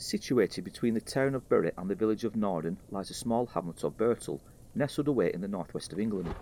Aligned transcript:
Situated 0.00 0.62
between 0.62 0.94
the 0.94 1.00
town 1.00 1.34
of 1.34 1.48
Bury 1.48 1.72
and 1.76 1.90
the 1.90 1.94
village 1.96 2.22
of 2.22 2.36
Norden 2.36 2.78
lies 2.92 3.10
a 3.10 3.14
small 3.14 3.46
hamlet 3.46 3.82
of 3.82 3.96
Birtle, 3.96 4.38
nestled 4.72 5.08
away 5.08 5.32
in 5.34 5.40
the 5.40 5.48
northwest 5.48 5.92
of 5.92 5.98
England. 5.98 6.32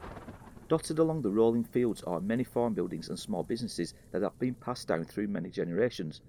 Dotted 0.69 0.99
along 0.99 1.23
the 1.23 1.31
rolling 1.31 1.65
fields 1.65 2.03
are 2.03 2.21
many 2.21 2.45
farm 2.45 2.75
buildings 2.75 3.09
and 3.09 3.19
small 3.19 3.43
businesses 3.43 3.95
that 4.11 4.21
have 4.21 4.39
been 4.39 4.53
passed 4.53 4.89
down 4.89 5.07
through 5.07 5.29
many 5.29 5.49
generations, 5.49 6.21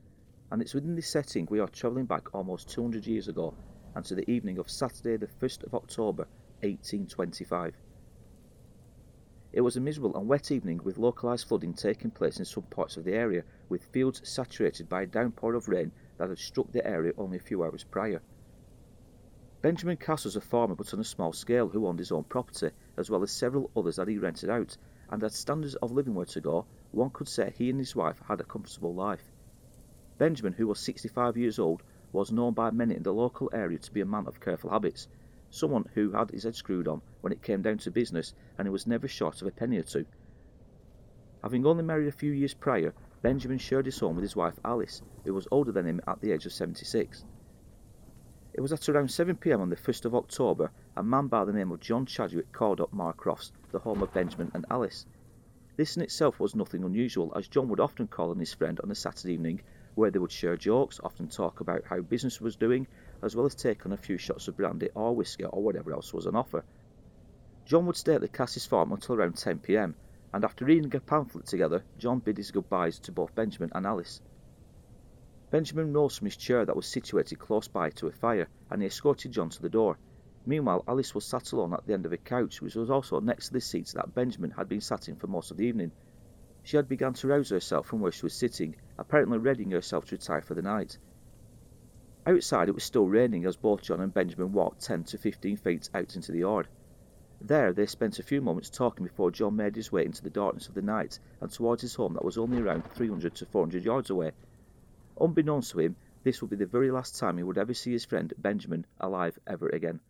and 0.51 0.61
it's 0.61 0.73
within 0.73 0.95
this 0.95 1.09
setting 1.09 1.45
we 1.51 1.59
are 1.59 1.67
travelling 1.67 2.05
back 2.05 2.33
almost 2.33 2.69
200 2.69 3.05
years 3.05 3.27
ago 3.27 3.53
and 3.93 4.05
to 4.05 4.15
the 4.15 4.31
evening 4.31 4.57
of 4.57 4.71
Saturday 4.71 5.17
the 5.17 5.27
1st 5.27 5.65
of 5.65 5.75
October 5.75 6.29
1825. 6.61 7.75
It 9.51 9.59
was 9.59 9.75
a 9.75 9.81
miserable 9.81 10.15
and 10.15 10.29
wet 10.29 10.49
evening 10.49 10.79
with 10.81 10.97
localised 10.97 11.49
flooding 11.49 11.73
taking 11.73 12.11
place 12.11 12.39
in 12.39 12.45
some 12.45 12.63
parts 12.63 12.95
of 12.95 13.03
the 13.03 13.15
area, 13.15 13.43
with 13.67 13.83
fields 13.83 14.21
saturated 14.23 14.87
by 14.87 15.01
a 15.01 15.07
downpour 15.07 15.55
of 15.55 15.67
rain 15.67 15.91
that 16.17 16.29
had 16.29 16.37
struck 16.37 16.71
the 16.71 16.85
area 16.85 17.13
only 17.17 17.37
a 17.37 17.41
few 17.41 17.63
hours 17.63 17.83
prior. 17.83 18.21
Benjamin 19.61 19.97
Cass 19.97 20.25
was 20.25 20.35
a 20.35 20.41
farmer 20.41 20.75
but 20.75 20.93
on 20.93 20.99
a 20.99 21.03
small 21.03 21.33
scale 21.33 21.67
who 21.67 21.87
owned 21.87 21.99
his 21.99 22.11
own 22.11 22.23
property, 22.23 22.69
as 22.95 23.09
well 23.09 23.23
as 23.23 23.31
several 23.31 23.71
others 23.75 23.95
that 23.95 24.07
he 24.07 24.17
rented 24.17 24.49
out, 24.49 24.77
and 25.09 25.23
as 25.23 25.35
standards 25.35 25.75
of 25.75 25.91
living 25.91 26.13
were 26.13 26.25
to 26.25 26.41
go, 26.41 26.65
one 26.91 27.09
could 27.09 27.27
say 27.27 27.53
he 27.55 27.69
and 27.69 27.79
his 27.79 27.95
wife 27.95 28.21
had 28.27 28.39
a 28.39 28.43
comfortable 28.43 28.93
life. 28.93 29.31
Benjamin, 30.17 30.53
who 30.53 30.67
was 30.67 30.79
65 30.79 31.37
years 31.37 31.59
old, 31.59 31.83
was 32.11 32.31
known 32.31 32.53
by 32.53 32.71
many 32.71 32.95
in 32.95 33.03
the 33.03 33.13
local 33.13 33.49
area 33.53 33.77
to 33.77 33.91
be 33.91 34.01
a 34.01 34.05
man 34.05 34.27
of 34.27 34.39
careful 34.39 34.69
habits, 34.69 35.07
someone 35.49 35.85
who 35.93 36.11
had 36.11 36.31
his 36.31 36.43
head 36.43 36.55
screwed 36.55 36.87
on 36.87 37.01
when 37.21 37.33
it 37.33 37.41
came 37.41 37.61
down 37.61 37.77
to 37.79 37.91
business, 37.91 38.33
and 38.57 38.67
who 38.67 38.71
was 38.71 38.87
never 38.87 39.07
short 39.07 39.41
of 39.41 39.47
a 39.47 39.51
penny 39.51 39.77
or 39.77 39.83
two. 39.83 40.05
Having 41.43 41.65
only 41.65 41.83
married 41.83 42.07
a 42.07 42.11
few 42.11 42.31
years 42.31 42.53
prior, 42.53 42.93
Benjamin 43.21 43.57
shared 43.57 43.85
his 43.85 43.99
home 43.99 44.15
with 44.15 44.23
his 44.23 44.35
wife 44.35 44.59
Alice, 44.63 45.01
who 45.25 45.33
was 45.33 45.47
older 45.49 45.71
than 45.71 45.87
him 45.87 46.01
at 46.07 46.21
the 46.21 46.31
age 46.31 46.45
of 46.45 46.53
76. 46.53 47.25
It 48.53 48.61
was 48.61 48.71
at 48.71 48.87
around 48.89 49.07
7pm 49.07 49.59
on 49.59 49.69
the 49.69 49.75
1st 49.75 50.05
of 50.05 50.15
October 50.15 50.71
a 50.95 51.03
man 51.03 51.27
by 51.27 51.43
the 51.43 51.53
name 51.53 51.71
of 51.71 51.79
John 51.79 52.05
Chadwick 52.05 52.51
called 52.51 52.79
up 52.79 52.93
Marcroft's, 52.93 53.51
the 53.71 53.79
home 53.79 54.03
of 54.03 54.13
Benjamin 54.13 54.51
and 54.53 54.65
Alice. 54.69 55.05
This 55.77 55.95
in 55.95 56.03
itself 56.03 56.39
was 56.39 56.55
nothing 56.55 56.83
unusual, 56.83 57.31
as 57.35 57.47
John 57.47 57.69
would 57.69 57.79
often 57.79 58.07
call 58.07 58.29
on 58.31 58.39
his 58.39 58.53
friend 58.53 58.79
on 58.83 58.91
a 58.91 58.95
Saturday 58.95 59.33
evening, 59.33 59.61
where 59.95 60.11
they 60.11 60.19
would 60.19 60.31
share 60.31 60.55
jokes, 60.55 60.99
often 61.03 61.27
talk 61.27 61.59
about 61.59 61.85
how 61.85 62.01
business 62.01 62.39
was 62.39 62.55
doing, 62.55 62.87
as 63.23 63.35
well 63.35 63.45
as 63.47 63.55
take 63.55 63.85
on 63.85 63.93
a 63.93 63.97
few 63.97 64.17
shots 64.17 64.47
of 64.47 64.57
brandy 64.57 64.89
or 64.93 65.15
whisky 65.15 65.43
or 65.43 65.63
whatever 65.63 65.91
else 65.91 66.13
was 66.13 66.27
on 66.27 66.35
offer. 66.35 66.63
John 67.65 67.85
would 67.87 67.97
stay 67.97 68.13
at 68.13 68.21
the 68.21 68.27
Cass's 68.27 68.65
farm 68.65 68.91
until 68.91 69.15
around 69.15 69.35
10pm, 69.35 69.95
and 70.33 70.43
after 70.43 70.65
reading 70.65 70.95
a 70.95 70.99
pamphlet 70.99 71.45
together, 71.45 71.83
John 71.97 72.19
bid 72.19 72.37
his 72.37 72.51
goodbyes 72.51 72.99
to 72.99 73.11
both 73.11 73.35
Benjamin 73.35 73.71
and 73.73 73.85
Alice. 73.85 74.21
Benjamin 75.49 75.93
rose 75.93 76.17
from 76.17 76.25
his 76.25 76.35
chair 76.35 76.65
that 76.65 76.75
was 76.75 76.85
situated 76.85 77.39
close 77.39 77.67
by 77.67 77.89
to 77.91 78.07
a 78.07 78.11
fire, 78.11 78.49
and 78.69 78.81
he 78.81 78.87
escorted 78.87 79.31
John 79.31 79.49
to 79.49 79.61
the 79.61 79.69
door. 79.69 79.97
Meanwhile, 80.45 80.83
Alice 80.87 81.15
was 81.15 81.25
sat 81.25 81.51
alone 81.51 81.73
at 81.73 81.85
the 81.85 81.93
end 81.93 82.05
of 82.05 82.13
a 82.13 82.17
couch, 82.17 82.61
which 82.61 82.75
was 82.75 82.89
also 82.89 83.19
next 83.19 83.47
to 83.47 83.53
the 83.53 83.61
seat 83.61 83.91
that 83.95 84.13
Benjamin 84.13 84.51
had 84.51 84.69
been 84.69 84.81
sat 84.81 85.09
in 85.09 85.15
for 85.15 85.27
most 85.27 85.51
of 85.51 85.57
the 85.57 85.65
evening. 85.65 85.91
She 86.63 86.75
had 86.77 86.89
begun 86.89 87.13
to 87.13 87.27
rouse 87.27 87.49
herself 87.49 87.87
from 87.87 88.01
where 88.01 88.11
she 88.11 88.25
was 88.25 88.33
sitting, 88.33 88.75
apparently 88.97 89.37
readying 89.37 89.71
herself 89.71 90.05
to 90.05 90.15
retire 90.15 90.41
for 90.41 90.53
the 90.53 90.61
night. 90.61 90.97
Outside 92.25 92.67
it 92.67 92.75
was 92.75 92.83
still 92.83 93.07
raining 93.07 93.45
as 93.45 93.55
both 93.55 93.83
John 93.83 94.01
and 94.01 94.13
Benjamin 94.13 94.51
walked 94.51 94.81
ten 94.81 95.05
to 95.05 95.17
fifteen 95.17 95.55
feet 95.55 95.89
out 95.93 96.15
into 96.17 96.33
the 96.33 96.39
yard. 96.39 96.67
There 97.39 97.71
they 97.71 97.85
spent 97.85 98.19
a 98.19 98.23
few 98.23 98.41
moments 98.41 98.69
talking 98.69 99.05
before 99.05 99.31
John 99.31 99.55
made 99.55 99.75
his 99.75 99.91
way 99.91 100.03
into 100.03 100.21
the 100.21 100.29
darkness 100.29 100.67
of 100.67 100.73
the 100.73 100.81
night 100.81 101.19
and 101.39 101.49
towards 101.51 101.81
his 101.81 101.95
home 101.95 102.13
that 102.15 102.25
was 102.25 102.37
only 102.37 102.59
around 102.59 102.83
300 102.91 103.35
to 103.35 103.45
400 103.45 103.85
yards 103.85 104.09
away. 104.09 104.31
Unbeknownst 105.19 105.71
to 105.71 105.79
him, 105.79 105.95
this 106.23 106.41
would 106.41 106.49
be 106.49 106.57
the 106.57 106.65
very 106.65 106.91
last 106.91 107.17
time 107.17 107.37
he 107.37 107.43
would 107.43 107.57
ever 107.57 107.73
see 107.73 107.91
his 107.91 108.05
friend 108.05 108.33
Benjamin 108.37 108.85
alive 108.99 109.39
ever 109.47 109.69
again. 109.69 110.01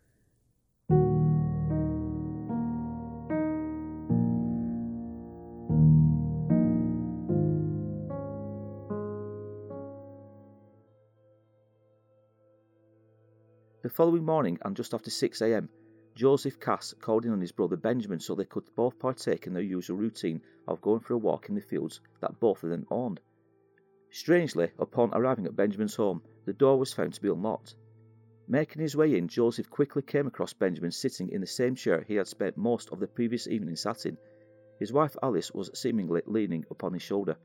The 13.82 13.94
following 13.94 14.24
morning, 14.24 14.58
and 14.62 14.76
just 14.76 14.92
after 14.92 15.08
6 15.08 15.40
a.m., 15.40 15.68
Joseph 16.18 16.58
Cass 16.58 16.94
called 17.00 17.26
in 17.26 17.30
on 17.30 17.40
his 17.40 17.52
brother 17.52 17.76
Benjamin 17.76 18.18
so 18.18 18.34
they 18.34 18.44
could 18.44 18.64
both 18.74 18.98
partake 18.98 19.46
in 19.46 19.52
their 19.52 19.62
usual 19.62 19.96
routine 19.96 20.42
of 20.66 20.80
going 20.80 20.98
for 20.98 21.14
a 21.14 21.16
walk 21.16 21.48
in 21.48 21.54
the 21.54 21.60
fields 21.60 22.00
that 22.20 22.40
both 22.40 22.64
of 22.64 22.70
them 22.70 22.84
owned. 22.90 23.20
Strangely, 24.10 24.72
upon 24.80 25.14
arriving 25.14 25.46
at 25.46 25.54
Benjamin's 25.54 25.94
home, 25.94 26.20
the 26.44 26.52
door 26.52 26.76
was 26.76 26.92
found 26.92 27.14
to 27.14 27.22
be 27.22 27.28
unlocked. 27.28 27.76
Making 28.48 28.82
his 28.82 28.96
way 28.96 29.16
in, 29.16 29.28
Joseph 29.28 29.70
quickly 29.70 30.02
came 30.02 30.26
across 30.26 30.52
Benjamin 30.52 30.90
sitting 30.90 31.28
in 31.28 31.40
the 31.40 31.46
same 31.46 31.76
chair 31.76 32.04
he 32.08 32.16
had 32.16 32.26
spent 32.26 32.56
most 32.56 32.90
of 32.90 32.98
the 32.98 33.06
previous 33.06 33.46
evening 33.46 33.76
sat 33.76 34.04
in. 34.04 34.18
His 34.80 34.92
wife 34.92 35.16
Alice 35.22 35.52
was 35.52 35.70
seemingly 35.72 36.22
leaning 36.26 36.64
upon 36.68 36.94
his 36.94 37.02
shoulder. 37.02 37.36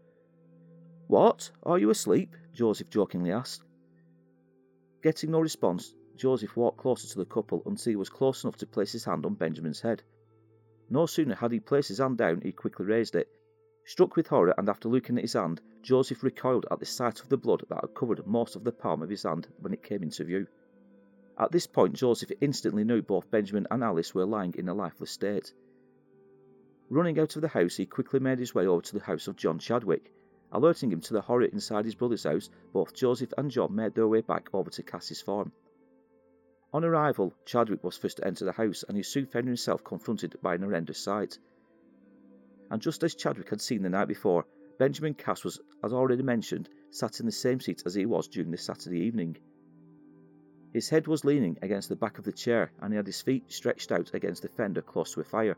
What? 1.05 1.51
Are 1.61 1.77
you 1.77 1.91
asleep? 1.91 2.35
Joseph 2.53 2.89
jokingly 2.89 3.33
asked. 3.33 3.61
Getting 5.03 5.29
no 5.29 5.41
response, 5.41 5.93
Joseph 6.15 6.55
walked 6.55 6.77
closer 6.77 7.07
to 7.07 7.17
the 7.17 7.25
couple 7.25 7.63
until 7.65 7.91
he 7.91 7.95
was 7.95 8.09
close 8.09 8.43
enough 8.43 8.57
to 8.57 8.67
place 8.67 8.91
his 8.91 9.05
hand 9.05 9.25
on 9.25 9.33
Benjamin's 9.33 9.81
head. 9.81 10.03
No 10.89 11.05
sooner 11.05 11.35
had 11.35 11.51
he 11.51 11.59
placed 11.59 11.87
his 11.87 11.97
hand 11.97 12.17
down, 12.17 12.41
he 12.41 12.51
quickly 12.51 12.85
raised 12.85 13.15
it. 13.15 13.29
Struck 13.85 14.15
with 14.15 14.27
horror, 14.27 14.53
and 14.57 14.69
after 14.69 14.87
looking 14.87 15.17
at 15.17 15.23
his 15.23 15.33
hand, 15.33 15.61
Joseph 15.81 16.23
recoiled 16.23 16.65
at 16.71 16.79
the 16.79 16.85
sight 16.85 17.19
of 17.19 17.29
the 17.29 17.37
blood 17.37 17.65
that 17.67 17.81
had 17.81 17.95
covered 17.95 18.25
most 18.27 18.55
of 18.55 18.63
the 18.63 18.71
palm 18.71 19.01
of 19.01 19.09
his 19.09 19.23
hand 19.23 19.47
when 19.59 19.73
it 19.73 19.83
came 19.83 20.03
into 20.03 20.23
view. 20.23 20.47
At 21.37 21.51
this 21.51 21.67
point, 21.67 21.93
Joseph 21.95 22.31
instantly 22.41 22.83
knew 22.83 23.01
both 23.01 23.31
Benjamin 23.31 23.67
and 23.71 23.83
Alice 23.83 24.13
were 24.13 24.25
lying 24.25 24.53
in 24.55 24.69
a 24.69 24.73
lifeless 24.73 25.11
state. 25.11 25.53
Running 26.89 27.19
out 27.19 27.35
of 27.35 27.41
the 27.41 27.47
house, 27.47 27.75
he 27.75 27.87
quickly 27.87 28.19
made 28.19 28.37
his 28.37 28.53
way 28.53 28.67
over 28.67 28.83
to 28.83 28.93
the 28.93 29.03
house 29.03 29.27
of 29.27 29.35
John 29.35 29.57
Chadwick. 29.57 30.13
Alerting 30.51 30.91
him 30.91 31.01
to 31.01 31.13
the 31.13 31.21
horror 31.21 31.45
inside 31.45 31.85
his 31.85 31.95
brother's 31.95 32.25
house, 32.25 32.51
both 32.71 32.93
Joseph 32.93 33.33
and 33.37 33.49
John 33.49 33.73
made 33.73 33.95
their 33.95 34.07
way 34.07 34.21
back 34.21 34.49
over 34.53 34.69
to 34.69 34.83
Cass's 34.83 35.21
farm. 35.21 35.51
On 36.73 36.83
arrival, 36.83 37.33
Chadwick 37.45 37.83
was 37.83 37.97
first 37.97 38.17
to 38.17 38.27
enter 38.27 38.45
the 38.45 38.51
house, 38.51 38.83
and 38.87 38.97
he 38.97 39.03
soon 39.03 39.25
found 39.25 39.47
himself 39.47 39.83
confronted 39.83 40.35
by 40.41 40.55
an 40.55 40.63
horrendous 40.63 40.99
sight 40.99 41.37
and 42.73 42.81
just 42.81 43.03
as 43.03 43.13
Chadwick 43.13 43.51
had 43.51 43.61
seen 43.61 43.83
the 43.83 43.89
night 43.89 44.07
before, 44.07 44.47
Benjamin 44.79 45.13
Cass 45.13 45.43
was, 45.43 45.61
as 45.83 45.93
already 45.93 46.23
mentioned, 46.23 46.69
sat 46.89 47.19
in 47.19 47.27
the 47.27 47.31
same 47.31 47.59
seat 47.59 47.83
as 47.85 47.93
he 47.93 48.07
was 48.07 48.27
during 48.27 48.49
the 48.49 48.57
Saturday 48.57 48.97
evening. 48.97 49.37
His 50.71 50.89
head 50.89 51.05
was 51.05 51.23
leaning 51.23 51.55
against 51.61 51.87
the 51.87 51.95
back 51.95 52.17
of 52.17 52.23
the 52.23 52.31
chair, 52.31 52.71
and 52.81 52.91
he 52.91 52.97
had 52.97 53.05
his 53.05 53.21
feet 53.21 53.51
stretched 53.51 53.91
out 53.91 54.11
against 54.15 54.41
the 54.41 54.47
fender 54.47 54.81
close 54.81 55.13
to 55.13 55.21
a 55.21 55.23
fire. 55.23 55.55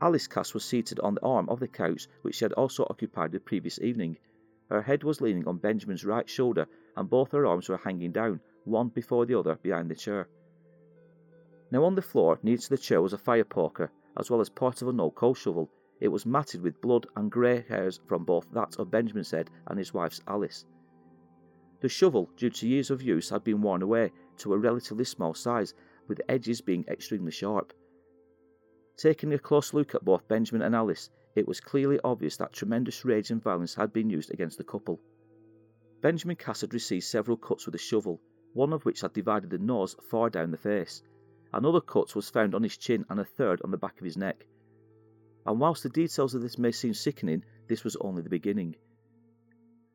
Alice 0.00 0.26
Cass 0.26 0.54
was 0.54 0.64
seated 0.64 0.98
on 1.00 1.14
the 1.14 1.22
arm 1.22 1.46
of 1.50 1.60
the 1.60 1.68
couch 1.68 2.08
which 2.22 2.36
she 2.36 2.46
had 2.46 2.54
also 2.54 2.86
occupied 2.88 3.32
the 3.32 3.38
previous 3.38 3.78
evening. 3.80 4.16
Her 4.70 4.82
head 4.82 5.04
was 5.04 5.20
leaning 5.20 5.46
on 5.46 5.58
Benjamin's 5.58 6.04
right 6.04 6.28
shoulder, 6.28 6.66
and 6.96 7.10
both 7.10 7.32
her 7.32 7.46
arms 7.46 7.68
were 7.68 7.76
hanging 7.76 8.12
down, 8.12 8.40
one 8.64 8.88
before 8.88 9.26
the 9.26 9.38
other, 9.38 9.56
behind 9.56 9.90
the 9.90 9.94
chair. 9.94 10.28
Now 11.70 11.84
on 11.84 11.94
the 11.94 12.02
floor, 12.02 12.38
near 12.42 12.56
to 12.56 12.70
the 12.70 12.78
chair, 12.78 13.02
was 13.02 13.12
a 13.12 13.18
fire 13.18 13.44
poker, 13.44 13.90
as 14.16 14.30
well 14.30 14.40
as 14.40 14.48
part 14.48 14.80
of 14.80 14.88
an 14.88 15.00
old 15.00 15.14
coal 15.14 15.34
shovel, 15.34 15.70
it 16.00 16.08
was 16.08 16.26
matted 16.26 16.60
with 16.60 16.80
blood 16.80 17.06
and 17.16 17.30
grey 17.30 17.64
hairs 17.68 18.00
from 18.06 18.24
both 18.24 18.50
that 18.52 18.78
of 18.78 18.90
Benjamin's 18.90 19.30
head 19.30 19.50
and 19.66 19.78
his 19.78 19.94
wife's 19.94 20.20
Alice. 20.26 20.64
The 21.80 21.88
shovel, 21.88 22.30
due 22.36 22.50
to 22.50 22.68
years 22.68 22.90
of 22.90 23.02
use, 23.02 23.30
had 23.30 23.44
been 23.44 23.62
worn 23.62 23.82
away 23.82 24.12
to 24.38 24.54
a 24.54 24.58
relatively 24.58 25.04
small 25.04 25.34
size, 25.34 25.74
with 26.08 26.18
the 26.18 26.30
edges 26.30 26.60
being 26.60 26.84
extremely 26.88 27.30
sharp. 27.30 27.72
Taking 28.96 29.32
a 29.32 29.38
close 29.38 29.74
look 29.74 29.94
at 29.94 30.04
both 30.04 30.28
Benjamin 30.28 30.62
and 30.62 30.74
Alice, 30.74 31.10
it 31.34 31.48
was 31.48 31.60
clearly 31.60 31.98
obvious 32.04 32.36
that 32.36 32.52
tremendous 32.52 33.04
rage 33.04 33.30
and 33.30 33.42
violence 33.42 33.74
had 33.74 33.92
been 33.92 34.10
used 34.10 34.32
against 34.32 34.58
the 34.58 34.64
couple. 34.64 35.00
Benjamin 36.00 36.36
Cass 36.36 36.60
had 36.60 36.74
received 36.74 37.04
several 37.04 37.36
cuts 37.36 37.66
with 37.66 37.74
a 37.74 37.78
shovel, 37.78 38.20
one 38.52 38.72
of 38.72 38.84
which 38.84 39.00
had 39.00 39.12
divided 39.12 39.50
the 39.50 39.58
nose 39.58 39.96
far 40.10 40.30
down 40.30 40.50
the 40.50 40.56
face. 40.56 41.02
Another 41.52 41.80
cut 41.80 42.14
was 42.14 42.30
found 42.30 42.54
on 42.54 42.62
his 42.62 42.76
chin 42.76 43.04
and 43.08 43.20
a 43.20 43.24
third 43.24 43.60
on 43.62 43.70
the 43.70 43.76
back 43.76 43.98
of 43.98 44.04
his 44.04 44.16
neck 44.16 44.46
and 45.46 45.60
whilst 45.60 45.82
the 45.82 45.88
details 45.88 46.34
of 46.34 46.42
this 46.42 46.58
may 46.58 46.72
seem 46.72 46.94
sickening, 46.94 47.44
this 47.68 47.84
was 47.84 47.96
only 47.96 48.22
the 48.22 48.30
beginning. 48.30 48.74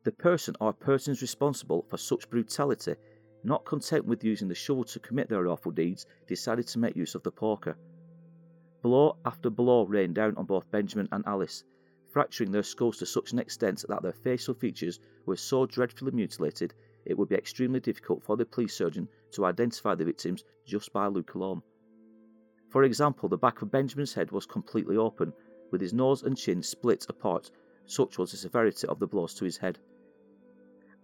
The 0.04 0.12
person 0.12 0.56
or 0.62 0.74
persons 0.74 1.22
responsible 1.22 1.86
for 1.90 1.98
such 1.98 2.30
brutality, 2.30 2.96
not 3.44 3.66
content 3.66 4.06
with 4.06 4.24
using 4.24 4.48
the 4.48 4.56
shovel 4.56 4.84
to 4.86 5.00
commit 5.00 5.30
their 5.30 5.48
awful 5.48 5.72
deeds, 5.72 6.06
decided 6.28 6.68
to 6.68 6.80
make 6.80 6.96
use 6.96 7.16
of 7.16 7.24
the 7.24 7.32
poker. 7.32 7.78
Blow 8.82 9.18
after 9.26 9.50
blow 9.50 9.86
rained 9.86 10.16
down 10.16 10.36
on 10.38 10.46
both 10.46 10.72
Benjamin 10.72 11.10
and 11.12 11.24
Alice, 11.28 11.64
fracturing 12.10 12.52
their 12.52 12.64
skulls 12.64 12.98
to 12.98 13.06
such 13.06 13.34
an 13.34 13.40
extent 13.40 13.84
that 13.88 14.02
their 14.02 14.14
facial 14.14 14.54
features 14.54 15.00
were 15.26 15.36
so 15.36 15.66
dreadfully 15.66 16.12
mutilated 16.12 16.74
it 17.06 17.18
would 17.18 17.30
be 17.30 17.36
extremely 17.36 17.80
difficult 17.80 18.24
for 18.24 18.38
the 18.38 18.46
police 18.46 18.74
surgeon 18.74 19.08
to 19.32 19.46
identify 19.46 19.96
the 19.96 20.06
victims 20.06 20.44
just 20.66 20.94
by 20.94 21.08
look 21.08 21.34
alone. 21.34 21.62
For 22.70 22.84
example, 22.84 23.30
the 23.30 23.38
back 23.38 23.62
of 23.62 23.72
Benjamin's 23.72 24.14
head 24.14 24.32
was 24.32 24.46
completely 24.46 24.96
open, 24.96 25.34
with 25.72 25.82
his 25.82 25.94
nose 25.94 26.24
and 26.24 26.38
chin 26.38 26.62
split 26.62 27.06
apart, 27.10 27.52
such 27.86 28.18
was 28.18 28.32
the 28.32 28.38
severity 28.38 28.88
of 28.88 29.00
the 29.00 29.08
blows 29.08 29.34
to 29.36 29.46
his 29.46 29.58
head. 29.58 29.80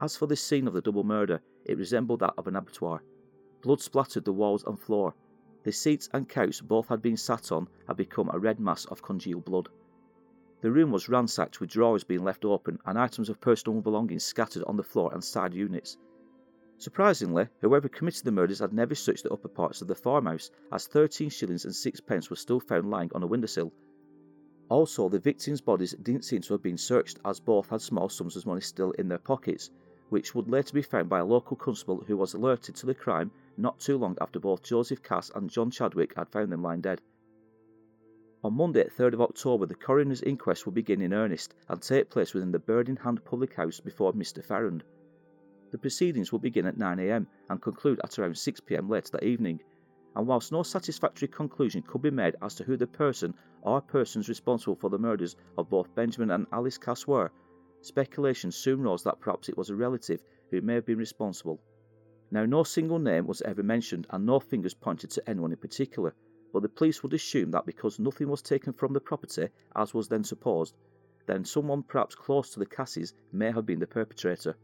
As 0.01 0.15
for 0.15 0.27
this 0.27 0.43
scene 0.43 0.67
of 0.67 0.73
the 0.73 0.81
double 0.81 1.03
murder, 1.03 1.41
it 1.65 1.77
resembled 1.77 2.19
that 2.19 2.33
of 2.37 2.47
an 2.47 2.55
abattoir. 2.55 3.01
Blood 3.63 3.81
splattered 3.81 4.25
the 4.25 4.33
walls 4.33 4.63
and 4.65 4.79
floor. 4.79 5.15
The 5.65 5.71
seats 5.71 6.07
and 6.13 6.29
couch 6.29 6.63
both 6.63 6.89
had 6.89 7.01
been 7.01 7.17
sat 7.17 7.51
on 7.51 7.67
had 7.87 7.97
become 7.97 8.29
a 8.31 8.37
red 8.37 8.59
mass 8.59 8.85
of 8.85 9.01
congealed 9.01 9.45
blood. 9.45 9.67
The 10.61 10.71
room 10.71 10.91
was 10.91 11.09
ransacked 11.09 11.59
with 11.59 11.71
drawers 11.71 12.03
being 12.03 12.23
left 12.23 12.45
open 12.45 12.77
and 12.85 12.99
items 12.99 13.29
of 13.29 13.41
personal 13.41 13.81
belongings 13.81 14.23
scattered 14.23 14.63
on 14.65 14.77
the 14.77 14.83
floor 14.83 15.11
and 15.11 15.23
side 15.23 15.55
units. 15.55 15.97
Surprisingly, 16.77 17.49
whoever 17.61 17.89
committed 17.89 18.25
the 18.25 18.31
murders 18.31 18.59
had 18.59 18.73
never 18.73 18.93
searched 18.93 19.23
the 19.23 19.33
upper 19.33 19.47
parts 19.47 19.81
of 19.81 19.87
the 19.87 19.95
farmhouse, 19.95 20.51
as 20.71 20.85
13 20.85 21.31
shillings 21.31 21.65
and 21.65 21.73
sixpence 21.73 22.29
were 22.29 22.35
still 22.35 22.59
found 22.59 22.91
lying 22.91 23.09
on 23.15 23.23
a 23.23 23.27
windowsill. 23.27 23.73
Also, 24.69 25.09
the 25.09 25.17
victims' 25.17 25.61
bodies 25.61 25.95
didn't 26.03 26.25
seem 26.25 26.41
to 26.41 26.53
have 26.53 26.61
been 26.61 26.77
searched, 26.77 27.17
as 27.25 27.39
both 27.39 27.69
had 27.69 27.81
small 27.81 28.07
sums 28.07 28.35
of 28.35 28.45
money 28.45 28.61
still 28.61 28.91
in 28.91 29.07
their 29.07 29.17
pockets, 29.17 29.71
which 30.09 30.35
would 30.35 30.47
later 30.47 30.73
be 30.73 30.83
found 30.83 31.09
by 31.09 31.17
a 31.21 31.25
local 31.25 31.57
constable 31.57 32.03
who 32.05 32.15
was 32.15 32.35
alerted 32.35 32.75
to 32.75 32.85
the 32.85 32.93
crime 32.93 33.31
not 33.57 33.79
too 33.79 33.97
long 33.97 34.17
after 34.21 34.39
both 34.39 34.63
Joseph 34.63 35.01
Cass 35.01 35.31
and 35.35 35.49
John 35.49 35.71
Chadwick 35.71 36.13
had 36.15 36.29
found 36.29 36.51
them 36.51 36.61
lying 36.61 36.81
dead. 36.81 37.01
On 38.43 38.53
Monday, 38.53 38.87
3rd 38.87 39.13
of 39.13 39.21
October, 39.21 39.65
the 39.65 39.73
coroner's 39.73 40.21
inquest 40.21 40.65
will 40.65 40.73
begin 40.73 41.01
in 41.01 41.13
earnest 41.13 41.55
and 41.67 41.81
take 41.81 42.09
place 42.09 42.33
within 42.33 42.51
the 42.51 42.59
Bird 42.59 42.89
in 42.89 42.95
Hand 42.95 43.25
public 43.25 43.55
house 43.55 43.79
before 43.79 44.13
Mr. 44.13 44.43
Farrand. 44.43 44.83
The 45.71 45.79
proceedings 45.79 46.31
will 46.31 46.39
begin 46.39 46.67
at 46.67 46.77
9am 46.77 47.25
and 47.49 47.61
conclude 47.61 47.99
at 48.03 48.19
around 48.19 48.33
6pm 48.33 48.87
later 48.87 49.09
that 49.13 49.23
evening, 49.23 49.61
and 50.15 50.27
whilst 50.27 50.51
no 50.51 50.61
satisfactory 50.63 51.27
conclusion 51.27 51.81
could 51.81 52.01
be 52.01 52.11
made 52.11 52.35
as 52.41 52.55
to 52.55 52.63
who 52.63 52.77
the 52.77 52.87
person 52.87 53.33
or 53.63 53.81
persons 53.81 54.29
responsible 54.29 54.75
for 54.75 54.89
the 54.89 54.99
murders 54.99 55.35
of 55.57 55.69
both 55.69 55.93
Benjamin 55.95 56.31
and 56.31 56.45
Alice 56.53 56.77
Cass 56.77 57.07
were, 57.07 57.31
speculation 57.81 58.51
soon 58.51 58.83
rose 58.83 59.03
that 59.03 59.19
perhaps 59.19 59.49
it 59.49 59.57
was 59.57 59.69
a 59.69 59.75
relative 59.75 60.23
who 60.51 60.61
may 60.61 60.75
have 60.75 60.85
been 60.85 60.97
responsible. 60.97 61.59
Now, 62.31 62.45
no 62.45 62.63
single 62.63 62.99
name 62.99 63.27
was 63.27 63.41
ever 63.41 63.63
mentioned 63.63 64.07
and 64.09 64.25
no 64.25 64.39
fingers 64.39 64.73
pointed 64.73 65.11
to 65.11 65.29
anyone 65.29 65.51
in 65.51 65.57
particular, 65.57 66.15
but 66.51 66.61
the 66.61 66.69
police 66.69 67.03
would 67.03 67.13
assume 67.13 67.51
that 67.51 67.65
because 67.65 67.99
nothing 67.99 68.29
was 68.29 68.41
taken 68.41 68.73
from 68.73 68.93
the 68.93 68.99
property, 68.99 69.49
as 69.75 69.93
was 69.93 70.07
then 70.07 70.23
supposed, 70.23 70.75
then 71.27 71.43
someone 71.43 71.83
perhaps 71.83 72.15
close 72.15 72.51
to 72.51 72.59
the 72.59 72.65
Casses 72.65 73.13
may 73.31 73.51
have 73.51 73.65
been 73.65 73.79
the 73.79 73.87
perpetrator. 73.87 74.55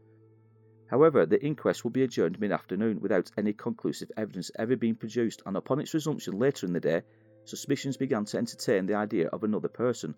However, 0.86 1.24
the 1.24 1.42
inquest 1.42 1.84
will 1.84 1.90
be 1.90 2.02
adjourned 2.02 2.38
mid 2.38 2.52
afternoon 2.52 3.00
without 3.00 3.30
any 3.36 3.52
conclusive 3.52 4.12
evidence 4.16 4.50
ever 4.58 4.76
being 4.76 4.94
produced, 4.94 5.42
and 5.46 5.56
upon 5.56 5.80
its 5.80 5.94
resumption 5.94 6.38
later 6.38 6.66
in 6.66 6.72
the 6.72 6.80
day, 6.80 7.02
suspicions 7.44 7.96
began 7.96 8.24
to 8.26 8.38
entertain 8.38 8.86
the 8.86 8.94
idea 8.94 9.28
of 9.28 9.44
another 9.44 9.68
person, 9.68 10.14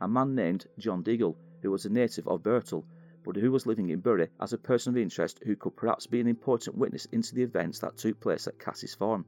a 0.00 0.08
man 0.08 0.34
named 0.34 0.66
John 0.78 1.02
Diggle, 1.02 1.36
who 1.62 1.70
was 1.70 1.84
a 1.84 1.90
native 1.90 2.28
of 2.28 2.42
Birtle, 2.42 2.84
but 3.24 3.36
who 3.36 3.50
was 3.50 3.66
living 3.66 3.88
in 3.88 4.00
Bury 4.00 4.28
as 4.40 4.52
a 4.52 4.58
person 4.58 4.92
of 4.92 4.98
interest 4.98 5.40
who 5.44 5.56
could 5.56 5.74
perhaps 5.74 6.06
be 6.06 6.20
an 6.20 6.28
important 6.28 6.76
witness 6.76 7.06
into 7.06 7.34
the 7.34 7.42
events 7.42 7.78
that 7.78 7.96
took 7.96 8.20
place 8.20 8.46
at 8.46 8.58
Cass's 8.58 8.94
farm. 8.94 9.24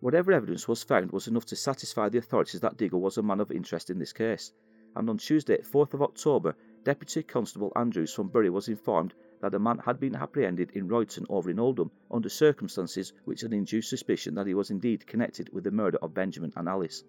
Whatever 0.00 0.32
evidence 0.32 0.68
was 0.68 0.82
found 0.82 1.12
was 1.12 1.28
enough 1.28 1.46
to 1.46 1.56
satisfy 1.56 2.08
the 2.08 2.18
authorities 2.18 2.60
that 2.60 2.76
Diggle 2.76 3.00
was 3.00 3.18
a 3.18 3.22
man 3.22 3.40
of 3.40 3.50
interest 3.50 3.88
in 3.88 3.98
this 3.98 4.12
case, 4.12 4.52
and 4.94 5.08
on 5.08 5.16
Tuesday, 5.16 5.58
4th 5.58 5.94
of 5.94 6.02
October, 6.02 6.54
Deputy 6.84 7.22
Constable 7.22 7.72
Andrews 7.76 8.12
from 8.12 8.28
Bury 8.28 8.50
was 8.50 8.68
informed 8.68 9.14
that 9.40 9.54
a 9.54 9.58
man 9.58 9.78
had 9.78 9.98
been 9.98 10.16
apprehended 10.16 10.72
in 10.72 10.88
Royton 10.88 11.24
over 11.28 11.48
in 11.50 11.58
Oldham 11.58 11.90
under 12.10 12.28
circumstances 12.28 13.12
which 13.24 13.40
had 13.40 13.52
induced 13.52 13.88
suspicion 13.88 14.34
that 14.34 14.46
he 14.46 14.54
was 14.54 14.70
indeed 14.70 15.06
connected 15.06 15.48
with 15.52 15.64
the 15.64 15.70
murder 15.70 15.98
of 16.02 16.14
Benjamin 16.14 16.52
and 16.56 16.68
Alice. 16.68 17.04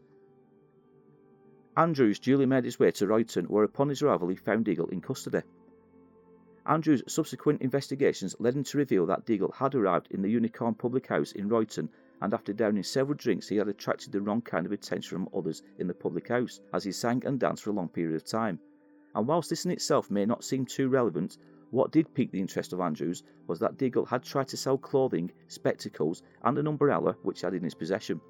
Andrews 1.75 2.19
duly 2.19 2.45
made 2.45 2.65
his 2.65 2.79
way 2.79 2.91
to 2.91 3.07
Royton, 3.07 3.47
where 3.47 3.63
upon 3.63 3.89
his 3.89 4.01
arrival 4.01 4.27
he 4.27 4.35
found 4.35 4.65
Diggle 4.65 4.87
in 4.87 5.01
custody. 5.01 5.41
Andrews' 6.65 7.03
subsequent 7.07 7.61
investigations 7.61 8.35
led 8.39 8.55
him 8.55 8.63
to 8.63 8.77
reveal 8.77 9.05
that 9.07 9.25
Diggle 9.25 9.51
had 9.51 9.75
arrived 9.75 10.07
in 10.11 10.21
the 10.21 10.29
Unicorn 10.29 10.75
public 10.75 11.07
house 11.07 11.31
in 11.31 11.49
Royton 11.49 11.89
and 12.21 12.33
after 12.33 12.53
downing 12.53 12.83
several 12.83 13.17
drinks 13.17 13.49
he 13.49 13.57
had 13.57 13.67
attracted 13.67 14.13
the 14.13 14.21
wrong 14.21 14.41
kind 14.41 14.65
of 14.65 14.71
attention 14.71 15.09
from 15.09 15.29
others 15.37 15.61
in 15.77 15.87
the 15.87 15.93
public 15.93 16.29
house, 16.29 16.61
as 16.73 16.83
he 16.83 16.91
sang 16.91 17.21
and 17.25 17.37
danced 17.37 17.63
for 17.63 17.71
a 17.71 17.73
long 17.73 17.89
period 17.89 18.15
of 18.15 18.23
time. 18.23 18.57
And 19.13 19.27
whilst 19.27 19.49
this 19.49 19.65
in 19.65 19.71
itself 19.71 20.09
may 20.09 20.25
not 20.25 20.43
seem 20.43 20.65
too 20.65 20.87
relevant, 20.87 21.37
what 21.71 21.91
did 21.91 22.13
pique 22.13 22.31
the 22.31 22.39
interest 22.39 22.71
of 22.71 22.79
Andrews 22.79 23.23
was 23.47 23.59
that 23.59 23.77
Diggle 23.77 24.05
had 24.05 24.23
tried 24.23 24.47
to 24.49 24.57
sell 24.57 24.77
clothing, 24.77 25.31
spectacles, 25.47 26.23
and 26.43 26.57
an 26.57 26.67
umbrella 26.67 27.17
which 27.23 27.41
he 27.41 27.45
had 27.45 27.55
in 27.55 27.63
his 27.63 27.73
possession. 27.73 28.21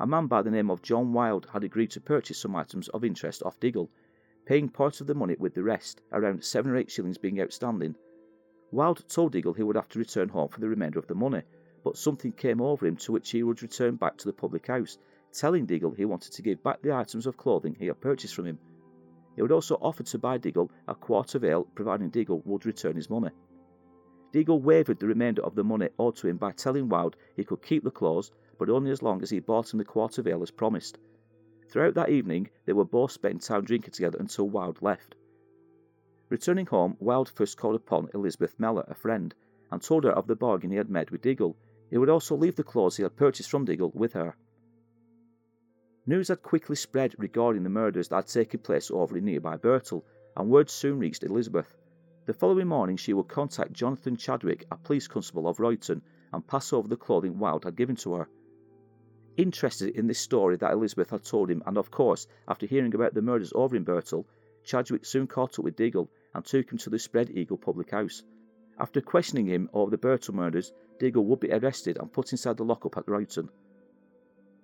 A 0.00 0.06
man 0.06 0.26
by 0.26 0.42
the 0.42 0.50
name 0.50 0.70
of 0.70 0.82
John 0.82 1.12
Wild 1.12 1.46
had 1.52 1.62
agreed 1.62 1.92
to 1.92 2.00
purchase 2.00 2.38
some 2.38 2.56
items 2.56 2.88
of 2.88 3.04
interest 3.04 3.44
off 3.44 3.60
Diggle, 3.60 3.88
paying 4.44 4.68
part 4.68 5.00
of 5.00 5.06
the 5.06 5.14
money 5.14 5.36
with 5.38 5.54
the 5.54 5.62
rest, 5.62 6.02
around 6.10 6.42
seven 6.42 6.72
or 6.72 6.76
eight 6.76 6.90
shillings 6.90 7.16
being 7.16 7.40
outstanding. 7.40 7.94
Wild 8.72 9.08
told 9.08 9.30
Diggle 9.30 9.52
he 9.52 9.62
would 9.62 9.76
have 9.76 9.88
to 9.90 10.00
return 10.00 10.28
home 10.28 10.48
for 10.48 10.58
the 10.58 10.68
remainder 10.68 10.98
of 10.98 11.06
the 11.06 11.14
money, 11.14 11.42
but 11.84 11.96
something 11.96 12.32
came 12.32 12.60
over 12.60 12.86
him 12.86 12.96
to 12.96 13.12
which 13.12 13.30
he 13.30 13.44
would 13.44 13.62
return 13.62 13.94
back 13.94 14.16
to 14.16 14.26
the 14.26 14.32
public 14.32 14.66
house, 14.66 14.98
telling 15.32 15.64
Diggle 15.64 15.92
he 15.92 16.04
wanted 16.04 16.32
to 16.32 16.42
give 16.42 16.60
back 16.64 16.82
the 16.82 16.92
items 16.92 17.26
of 17.26 17.36
clothing 17.36 17.76
he 17.78 17.86
had 17.86 18.00
purchased 18.00 18.34
from 18.34 18.46
him. 18.46 18.58
He 19.36 19.42
would 19.42 19.52
also 19.52 19.76
offer 19.76 20.02
to 20.02 20.18
buy 20.18 20.38
Diggle 20.38 20.72
a 20.88 20.94
quart 20.96 21.36
of 21.36 21.44
ale, 21.44 21.68
providing 21.76 22.10
Diggle 22.10 22.42
would 22.44 22.66
return 22.66 22.96
his 22.96 23.10
money. 23.10 23.30
Diggle 24.32 24.60
wavered 24.60 24.98
the 24.98 25.06
remainder 25.06 25.42
of 25.42 25.54
the 25.54 25.62
money 25.62 25.88
owed 26.00 26.16
to 26.16 26.26
him 26.26 26.36
by 26.36 26.50
telling 26.50 26.88
Wild 26.88 27.16
he 27.36 27.44
could 27.44 27.62
keep 27.62 27.84
the 27.84 27.90
clothes, 27.92 28.32
but 28.58 28.70
only 28.70 28.90
as 28.90 29.02
long 29.02 29.22
as 29.22 29.30
he 29.30 29.40
bought 29.40 29.72
him 29.72 29.78
the 29.78 29.84
quart 29.84 30.18
of 30.18 30.26
ale 30.26 30.42
as 30.42 30.50
promised. 30.50 30.98
Throughout 31.68 31.94
that 31.94 32.10
evening, 32.10 32.50
they 32.66 32.72
were 32.72 32.84
both 32.84 33.12
spent 33.12 33.42
time 33.42 33.64
drinking 33.64 33.92
together 33.92 34.18
until 34.18 34.48
Wild 34.48 34.80
left. 34.80 35.14
Returning 36.28 36.66
home, 36.66 36.96
Wild 37.00 37.28
first 37.28 37.56
called 37.56 37.76
upon 37.76 38.10
Elizabeth 38.14 38.58
Mellor, 38.58 38.84
a 38.88 38.94
friend, 38.94 39.34
and 39.70 39.82
told 39.82 40.04
her 40.04 40.10
of 40.10 40.26
the 40.26 40.36
bargain 40.36 40.70
he 40.70 40.76
had 40.76 40.90
made 40.90 41.10
with 41.10 41.22
Diggle, 41.22 41.56
he 41.90 41.98
would 41.98 42.08
also 42.08 42.36
leave 42.36 42.56
the 42.56 42.64
clothes 42.64 42.96
he 42.96 43.02
had 43.02 43.16
purchased 43.16 43.50
from 43.50 43.64
Diggle 43.64 43.92
with 43.94 44.12
her. 44.14 44.36
News 46.06 46.28
had 46.28 46.42
quickly 46.42 46.76
spread 46.76 47.14
regarding 47.18 47.62
the 47.62 47.70
murders 47.70 48.08
that 48.08 48.16
had 48.16 48.26
taken 48.26 48.60
place 48.60 48.90
over 48.90 49.16
in 49.16 49.24
nearby 49.24 49.56
Birtle, 49.56 50.04
and 50.36 50.50
word 50.50 50.68
soon 50.68 50.98
reached 50.98 51.24
Elizabeth. 51.24 51.76
The 52.26 52.32
following 52.32 52.68
morning 52.68 52.96
she 52.96 53.14
would 53.14 53.28
contact 53.28 53.72
Jonathan 53.72 54.16
Chadwick, 54.16 54.66
a 54.70 54.76
police 54.76 55.08
constable 55.08 55.46
of 55.48 55.58
Royton, 55.58 56.02
and 56.32 56.46
pass 56.46 56.72
over 56.72 56.88
the 56.88 56.96
clothing 56.96 57.38
Wild 57.38 57.64
had 57.64 57.76
given 57.76 57.96
to 57.96 58.14
her. 58.14 58.28
Interested 59.36 59.96
in 59.96 60.06
this 60.06 60.20
story 60.20 60.56
that 60.58 60.72
Elizabeth 60.72 61.10
had 61.10 61.24
told 61.24 61.50
him, 61.50 61.62
and 61.66 61.76
of 61.76 61.90
course, 61.90 62.28
after 62.46 62.66
hearing 62.66 62.94
about 62.94 63.14
the 63.14 63.22
murders 63.22 63.52
over 63.56 63.74
in 63.74 63.84
Birtle, 63.84 64.26
Chadwick 64.62 65.04
soon 65.04 65.26
caught 65.26 65.58
up 65.58 65.64
with 65.64 65.74
Diggle 65.74 66.08
and 66.34 66.44
took 66.44 66.70
him 66.70 66.78
to 66.78 66.90
the 66.90 67.00
Spread 67.00 67.30
Eagle 67.30 67.58
public 67.58 67.90
house. 67.90 68.22
After 68.78 69.00
questioning 69.00 69.46
him 69.46 69.68
over 69.72 69.90
the 69.90 69.98
Birtle 69.98 70.34
murders, 70.34 70.72
Diggle 71.00 71.24
would 71.24 71.40
be 71.40 71.52
arrested 71.52 71.96
and 71.98 72.12
put 72.12 72.30
inside 72.30 72.56
the 72.56 72.64
lockup 72.64 72.96
at 72.96 73.06
Royton. 73.06 73.48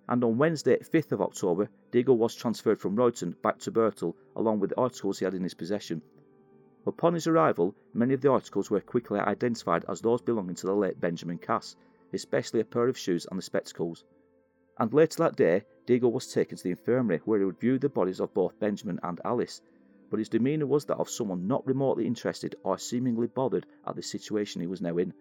And 0.08 0.22
on 0.22 0.38
Wednesday, 0.38 0.78
5th 0.78 1.12
of 1.12 1.20
October, 1.20 1.68
Diggle 1.90 2.16
was 2.16 2.36
transferred 2.36 2.80
from 2.80 2.94
Royton 2.94 3.34
back 3.42 3.58
to 3.60 3.72
Birtle 3.72 4.14
along 4.36 4.60
with 4.60 4.70
the 4.70 4.80
articles 4.80 5.18
he 5.18 5.24
had 5.24 5.34
in 5.34 5.42
his 5.42 5.54
possession. 5.54 6.00
Upon 6.86 7.14
his 7.14 7.26
arrival, 7.26 7.74
many 7.92 8.14
of 8.14 8.20
the 8.20 8.30
articles 8.30 8.70
were 8.70 8.80
quickly 8.80 9.18
identified 9.18 9.84
as 9.88 10.00
those 10.00 10.22
belonging 10.22 10.54
to 10.54 10.66
the 10.66 10.74
late 10.74 11.00
Benjamin 11.00 11.38
Cass, 11.38 11.74
especially 12.12 12.60
a 12.60 12.64
pair 12.64 12.88
of 12.88 12.96
shoes 12.96 13.26
and 13.28 13.36
the 13.36 13.42
spectacles. 13.42 14.04
And 14.80 14.94
later 14.94 15.22
that 15.22 15.36
day, 15.36 15.62
Diggle 15.84 16.10
was 16.10 16.32
taken 16.32 16.56
to 16.56 16.64
the 16.64 16.70
infirmary 16.70 17.20
where 17.26 17.38
he 17.38 17.44
would 17.44 17.60
view 17.60 17.78
the 17.78 17.90
bodies 17.90 18.18
of 18.18 18.32
both 18.32 18.58
Benjamin 18.58 18.98
and 19.02 19.20
Alice, 19.26 19.60
but 20.08 20.18
his 20.18 20.30
demeanour 20.30 20.66
was 20.66 20.86
that 20.86 20.96
of 20.96 21.10
someone 21.10 21.46
not 21.46 21.66
remotely 21.66 22.06
interested 22.06 22.56
or 22.64 22.78
seemingly 22.78 23.26
bothered 23.26 23.66
at 23.86 23.94
the 23.94 24.02
situation 24.02 24.62
he 24.62 24.66
was 24.66 24.80
now 24.80 24.96
in. 24.96 25.12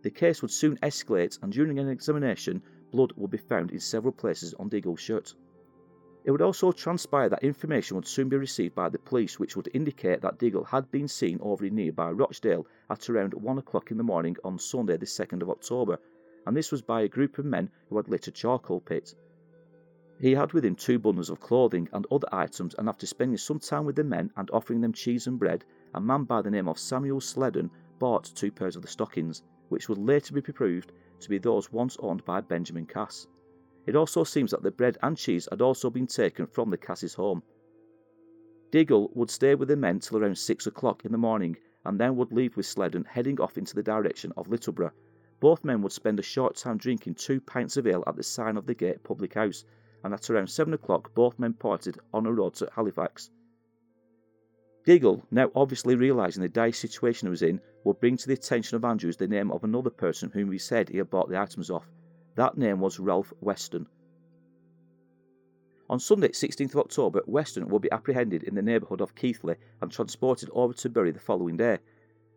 The 0.00 0.10
case 0.10 0.40
would 0.40 0.50
soon 0.50 0.78
escalate, 0.78 1.38
and 1.42 1.52
during 1.52 1.78
an 1.78 1.90
examination, 1.90 2.62
blood 2.90 3.12
would 3.16 3.30
be 3.30 3.36
found 3.36 3.70
in 3.70 3.80
several 3.80 4.12
places 4.12 4.54
on 4.54 4.70
Diggle's 4.70 5.00
shirt. 5.00 5.34
It 6.24 6.30
would 6.30 6.40
also 6.40 6.72
transpire 6.72 7.28
that 7.28 7.44
information 7.44 7.96
would 7.96 8.06
soon 8.06 8.30
be 8.30 8.38
received 8.38 8.74
by 8.74 8.88
the 8.88 8.98
police, 8.98 9.38
which 9.38 9.56
would 9.56 9.68
indicate 9.74 10.22
that 10.22 10.38
Diggle 10.38 10.64
had 10.64 10.90
been 10.90 11.06
seen 11.08 11.38
over 11.42 11.66
in 11.66 11.74
nearby 11.74 12.10
Rochdale 12.10 12.66
at 12.88 13.10
around 13.10 13.34
one 13.34 13.58
o'clock 13.58 13.90
in 13.90 13.98
the 13.98 14.02
morning 14.02 14.38
on 14.42 14.58
Sunday, 14.58 14.96
the 14.96 15.04
2nd 15.04 15.42
of 15.42 15.50
October, 15.50 15.98
and 16.46 16.56
this 16.56 16.70
was 16.72 16.82
by 16.82 17.02
a 17.02 17.08
group 17.08 17.38
of 17.38 17.44
men 17.44 17.70
who 17.88 17.96
had 17.96 18.08
lit 18.08 18.28
a 18.28 18.30
charcoal 18.30 18.80
pit. 18.80 19.14
He 20.20 20.32
had 20.34 20.52
with 20.52 20.64
him 20.64 20.76
two 20.76 20.98
bundles 20.98 21.30
of 21.30 21.40
clothing 21.40 21.88
and 21.92 22.06
other 22.10 22.28
items, 22.32 22.74
and 22.78 22.88
after 22.88 23.06
spending 23.06 23.36
some 23.36 23.58
time 23.58 23.84
with 23.84 23.96
the 23.96 24.04
men 24.04 24.30
and 24.36 24.50
offering 24.52 24.80
them 24.80 24.92
cheese 24.92 25.26
and 25.26 25.38
bread, 25.38 25.64
a 25.94 26.00
man 26.00 26.24
by 26.24 26.40
the 26.40 26.50
name 26.50 26.68
of 26.68 26.78
Samuel 26.78 27.20
Sledden 27.20 27.70
bought 27.98 28.32
two 28.34 28.52
pairs 28.52 28.76
of 28.76 28.82
the 28.82 28.88
stockings, 28.88 29.42
which 29.70 29.88
would 29.88 29.98
later 29.98 30.34
be 30.34 30.40
proved 30.40 30.92
to 31.20 31.28
be 31.28 31.38
those 31.38 31.72
once 31.72 31.96
owned 31.98 32.24
by 32.24 32.40
Benjamin 32.40 32.86
Cass. 32.86 33.26
It 33.86 33.96
also 33.96 34.24
seems 34.24 34.52
that 34.52 34.62
the 34.62 34.70
bread 34.70 34.98
and 35.02 35.16
cheese 35.16 35.48
had 35.50 35.60
also 35.60 35.90
been 35.90 36.06
taken 36.06 36.46
from 36.46 36.70
the 36.70 36.78
Casses' 36.78 37.14
home. 37.14 37.42
Diggle 38.70 39.10
would 39.14 39.30
stay 39.30 39.54
with 39.54 39.68
the 39.68 39.76
men 39.76 40.00
till 40.00 40.18
around 40.18 40.38
six 40.38 40.66
o'clock 40.66 41.04
in 41.04 41.12
the 41.12 41.18
morning, 41.18 41.56
and 41.84 42.00
then 42.00 42.16
would 42.16 42.32
leave 42.32 42.56
with 42.56 42.66
Sledden, 42.66 43.04
heading 43.06 43.40
off 43.40 43.58
into 43.58 43.74
the 43.74 43.82
direction 43.82 44.32
of 44.36 44.48
Littleborough. 44.48 44.92
Both 45.40 45.64
men 45.64 45.82
would 45.82 45.92
spend 45.92 46.18
a 46.18 46.22
short 46.22 46.56
time 46.56 46.78
drinking 46.78 47.16
two 47.16 47.40
pints 47.40 47.76
of 47.76 47.86
ale 47.86 48.04
at 48.06 48.16
the 48.16 48.22
sign 48.22 48.56
of 48.56 48.66
the 48.66 48.74
gate 48.74 49.02
public 49.02 49.34
house, 49.34 49.64
and 50.02 50.14
at 50.14 50.30
around 50.30 50.48
seven 50.48 50.74
o'clock 50.74 51.14
both 51.14 51.38
men 51.38 51.54
parted 51.54 51.98
on 52.12 52.26
a 52.26 52.32
road 52.32 52.54
to 52.54 52.70
Halifax. 52.74 53.30
Diggle, 54.84 55.26
now 55.30 55.50
obviously 55.54 55.96
realising 55.96 56.42
the 56.42 56.48
dire 56.48 56.72
situation 56.72 57.26
he 57.26 57.30
was 57.30 57.42
in, 57.42 57.60
would 57.84 58.00
bring 58.00 58.18
to 58.18 58.26
the 58.26 58.34
attention 58.34 58.76
of 58.76 58.84
Andrews 58.84 59.16
the 59.16 59.26
name 59.26 59.50
of 59.50 59.64
another 59.64 59.90
person 59.90 60.30
whom 60.30 60.52
he 60.52 60.58
said 60.58 60.88
he 60.88 60.98
had 60.98 61.08
bought 61.08 61.30
the 61.30 61.40
items 61.40 61.70
off. 61.70 61.90
That 62.34 62.58
name 62.58 62.80
was 62.80 63.00
Ralph 63.00 63.32
Weston. 63.40 63.86
On 65.88 66.00
Sunday, 66.00 66.28
16th 66.28 66.74
of 66.74 66.80
October, 66.80 67.22
Weston 67.26 67.68
would 67.68 67.82
be 67.82 67.92
apprehended 67.92 68.42
in 68.42 68.54
the 68.54 68.62
neighbourhood 68.62 69.00
of 69.00 69.14
Keighley 69.14 69.56
and 69.80 69.90
transported 69.90 70.50
over 70.52 70.72
to 70.74 70.88
Bury 70.88 71.12
the 71.12 71.20
following 71.20 71.56
day. 71.56 71.78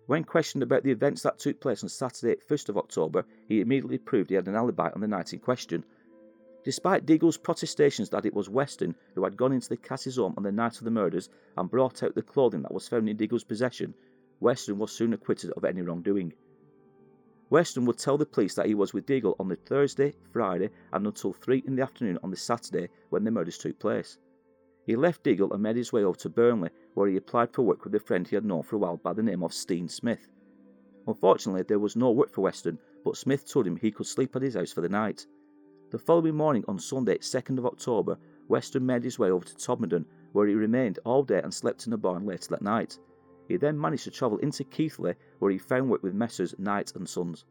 When 0.08 0.24
questioned 0.24 0.64
about 0.64 0.84
the 0.84 0.92
events 0.92 1.22
that 1.24 1.38
took 1.38 1.60
place 1.60 1.84
on 1.84 1.90
Saturday, 1.90 2.42
1st 2.50 2.70
of 2.70 2.78
October, 2.78 3.26
he 3.50 3.60
immediately 3.60 3.98
proved 3.98 4.30
he 4.30 4.36
had 4.36 4.48
an 4.48 4.56
alibi 4.56 4.90
on 4.96 5.02
the 5.02 5.08
night 5.08 5.34
in 5.34 5.40
question. 5.40 5.84
Despite 6.64 7.06
Diggle's 7.06 7.38
protestations 7.38 8.10
that 8.12 8.26
it 8.26 8.34
was 8.34 8.50
Weston 8.50 8.96
who 9.16 9.26
had 9.26 9.36
gone 9.36 9.52
into 9.52 9.68
the 9.68 9.76
Cass's 9.76 10.16
home 10.16 10.34
on 10.38 10.44
the 10.44 10.52
night 10.52 10.78
of 10.78 10.86
the 10.86 10.92
murders 10.92 11.30
and 11.58 11.70
brought 11.70 12.04
out 12.04 12.16
the 12.16 12.22
clothing 12.22 12.62
that 12.62 12.74
was 12.74 12.88
found 12.88 13.10
in 13.10 13.18
Diggle's 13.18 13.44
possession, 13.44 13.94
Weston 14.40 14.78
was 14.78 14.94
soon 14.94 15.12
acquitted 15.12 15.52
of 15.52 15.66
any 15.66 15.82
wrongdoing. 15.82 16.32
Weston 17.50 17.84
would 17.84 17.98
tell 17.98 18.18
the 18.18 18.26
police 18.26 18.56
that 18.56 18.66
he 18.66 18.76
was 18.76 18.94
with 18.94 19.06
Diggle 19.06 19.36
on 19.40 19.50
the 19.50 19.58
Thursday, 19.58 20.14
Friday, 20.32 20.70
and 20.94 21.06
until 21.06 21.34
3 21.34 21.64
in 21.68 21.76
the 21.76 21.84
afternoon 21.84 22.18
on 22.24 22.32
the 22.32 22.38
Saturday 22.38 22.88
when 23.10 23.26
the 23.26 23.32
murders 23.32 23.58
took 23.58 23.78
place. 23.78 24.18
He 24.88 24.96
left 24.96 25.24
Diggle 25.24 25.52
and 25.52 25.62
made 25.62 25.76
his 25.76 25.92
way 25.92 26.06
over 26.06 26.18
to 26.20 26.30
Burnley, 26.30 26.70
where 26.94 27.10
he 27.10 27.18
applied 27.18 27.54
for 27.54 27.62
work 27.62 27.84
with 27.84 27.94
a 27.94 28.00
friend 28.00 28.26
he 28.26 28.36
had 28.36 28.46
known 28.46 28.64
for 28.64 28.78
a 28.78 28.80
while 28.80 28.96
by 28.96 29.12
the 29.12 29.22
name 29.22 29.44
of 29.44 29.54
Steen 29.54 29.90
Smith. 29.90 30.30
Unfortunately, 31.06 31.64
there 31.64 31.78
was 31.78 31.98
no 31.98 32.10
work 32.10 32.32
for 32.32 32.40
Weston, 32.40 32.80
but 33.04 33.18
Smith 33.18 33.52
told 33.52 33.68
him 33.68 33.76
he 33.76 33.92
could 33.92 34.08
sleep 34.08 34.34
at 34.38 34.42
his 34.42 34.56
house 34.56 34.72
for 34.72 34.80
the 34.80 34.88
night. 34.88 35.28
The 35.92 36.00
following 36.00 36.36
morning, 36.36 36.64
on 36.70 36.80
Sunday, 36.80 37.18
2nd 37.18 37.58
of 37.58 37.66
October, 37.66 38.18
Weston 38.48 38.86
made 38.86 39.04
his 39.04 39.20
way 39.20 39.30
over 39.30 39.44
to 39.44 39.56
Todmorden, 39.56 40.06
where 40.32 40.48
he 40.48 40.54
remained 40.54 41.00
all 41.04 41.22
day 41.22 41.42
and 41.44 41.54
slept 41.54 41.86
in 41.86 41.92
a 41.92 41.98
barn 41.98 42.26
later 42.26 42.48
that 42.52 42.62
night. 42.62 42.98
He 43.50 43.58
then 43.58 43.80
managed 43.80 44.06
to 44.06 44.12
travel 44.12 44.38
into 44.38 44.64
Keighley, 44.64 45.16
where 45.40 45.52
he 45.52 45.58
found 45.58 45.90
work 45.90 46.02
with 46.02 46.14
Messrs. 46.14 46.56
Knight 46.58 46.94
and 46.96 47.08
Sons. 47.10 47.44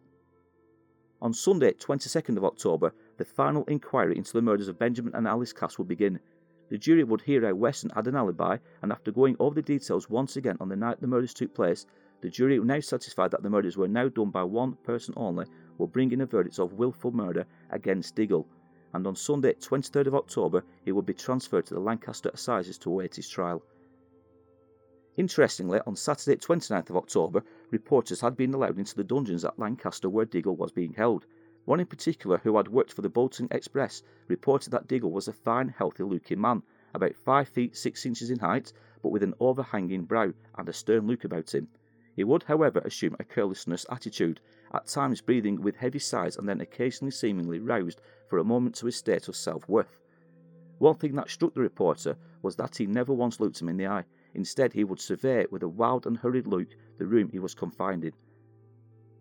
On 1.20 1.34
Sunday, 1.34 1.72
22nd 1.72 2.38
of 2.38 2.46
October, 2.46 2.94
the 3.18 3.24
final 3.26 3.64
inquiry 3.64 4.16
into 4.16 4.32
the 4.32 4.42
murders 4.42 4.68
of 4.68 4.78
Benjamin 4.78 5.14
and 5.14 5.28
Alice 5.28 5.52
Cass 5.52 5.76
would 5.76 5.88
begin. 5.88 6.18
The 6.68 6.78
jury 6.78 7.04
would 7.04 7.22
hear 7.22 7.46
how 7.46 7.54
Weston 7.54 7.90
had 7.90 8.08
an 8.08 8.16
alibi, 8.16 8.58
and 8.82 8.90
after 8.90 9.12
going 9.12 9.36
over 9.38 9.54
the 9.54 9.62
details 9.62 10.10
once 10.10 10.36
again 10.36 10.56
on 10.60 10.68
the 10.68 10.76
night 10.76 11.00
the 11.00 11.06
murders 11.06 11.34
took 11.34 11.54
place, 11.54 11.86
the 12.20 12.30
jury, 12.30 12.58
now 12.58 12.80
satisfied 12.80 13.30
that 13.30 13.42
the 13.42 13.50
murders 13.50 13.76
were 13.76 13.86
now 13.86 14.08
done 14.08 14.30
by 14.30 14.42
one 14.42 14.74
person 14.82 15.14
only, 15.16 15.46
will 15.78 15.86
bring 15.86 16.10
in 16.10 16.22
a 16.22 16.26
verdict 16.26 16.58
of 16.58 16.72
wilful 16.72 17.12
murder 17.12 17.46
against 17.70 18.16
Diggle, 18.16 18.48
and 18.94 19.06
on 19.06 19.14
Sunday, 19.14 19.52
23rd 19.52 20.06
of 20.06 20.14
October, 20.14 20.64
he 20.84 20.92
would 20.92 21.06
be 21.06 21.14
transferred 21.14 21.66
to 21.66 21.74
the 21.74 21.80
Lancaster 21.80 22.30
Assizes 22.30 22.78
to 22.78 22.90
await 22.90 23.14
his 23.14 23.28
trial. 23.28 23.62
Interestingly, 25.16 25.80
on 25.86 25.96
Saturday, 25.96 26.36
29th 26.36 26.90
of 26.90 26.96
October, 26.96 27.42
reporters 27.70 28.20
had 28.20 28.36
been 28.36 28.54
allowed 28.54 28.78
into 28.78 28.94
the 28.94 29.04
dungeons 29.04 29.44
at 29.44 29.58
Lancaster 29.58 30.08
where 30.08 30.24
Diggle 30.24 30.56
was 30.56 30.72
being 30.72 30.94
held. 30.94 31.26
One 31.66 31.80
in 31.80 31.86
particular, 31.86 32.38
who 32.38 32.56
had 32.56 32.68
worked 32.68 32.94
for 32.94 33.02
the 33.02 33.10
Bolton 33.10 33.48
Express, 33.50 34.02
reported 34.26 34.70
that 34.70 34.88
Diggle 34.88 35.12
was 35.12 35.28
a 35.28 35.34
fine, 35.34 35.68
healthy 35.68 36.02
looking 36.02 36.40
man, 36.40 36.62
about 36.94 37.14
5 37.14 37.48
feet 37.48 37.76
6 37.76 38.06
inches 38.06 38.30
in 38.30 38.38
height, 38.38 38.72
but 39.02 39.10
with 39.10 39.22
an 39.22 39.34
overhanging 39.38 40.04
brow 40.04 40.32
and 40.56 40.68
a 40.68 40.72
stern 40.72 41.06
look 41.06 41.24
about 41.24 41.54
him. 41.54 41.68
He 42.14 42.24
would, 42.24 42.44
however, 42.44 42.78
assume 42.78 43.16
a 43.18 43.24
carelessness 43.24 43.84
attitude, 43.90 44.40
at 44.72 44.86
times 44.86 45.20
breathing 45.20 45.60
with 45.60 45.76
heavy 45.76 45.98
sighs 45.98 46.38
and 46.38 46.48
then 46.48 46.62
occasionally 46.62 47.10
seemingly 47.10 47.60
roused 47.60 48.00
for 48.28 48.38
a 48.38 48.44
moment 48.44 48.74
to 48.76 48.86
a 48.86 48.92
state 48.92 49.28
of 49.28 49.36
self 49.36 49.68
worth. 49.68 49.98
One 50.78 50.94
thing 50.94 51.14
that 51.16 51.28
struck 51.28 51.52
the 51.52 51.60
reporter 51.60 52.16
was 52.40 52.56
that 52.56 52.76
he 52.76 52.86
never 52.86 53.12
once 53.12 53.38
looked 53.38 53.60
him 53.60 53.68
in 53.68 53.76
the 53.76 53.86
eye, 53.86 54.06
Instead, 54.36 54.74
he 54.74 54.84
would 54.84 55.00
survey 55.00 55.46
with 55.50 55.62
a 55.62 55.68
wild 55.68 56.06
and 56.06 56.18
hurried 56.18 56.46
look 56.46 56.68
the 56.98 57.06
room 57.06 57.30
he 57.30 57.38
was 57.38 57.54
confined 57.54 58.04
in. 58.04 58.12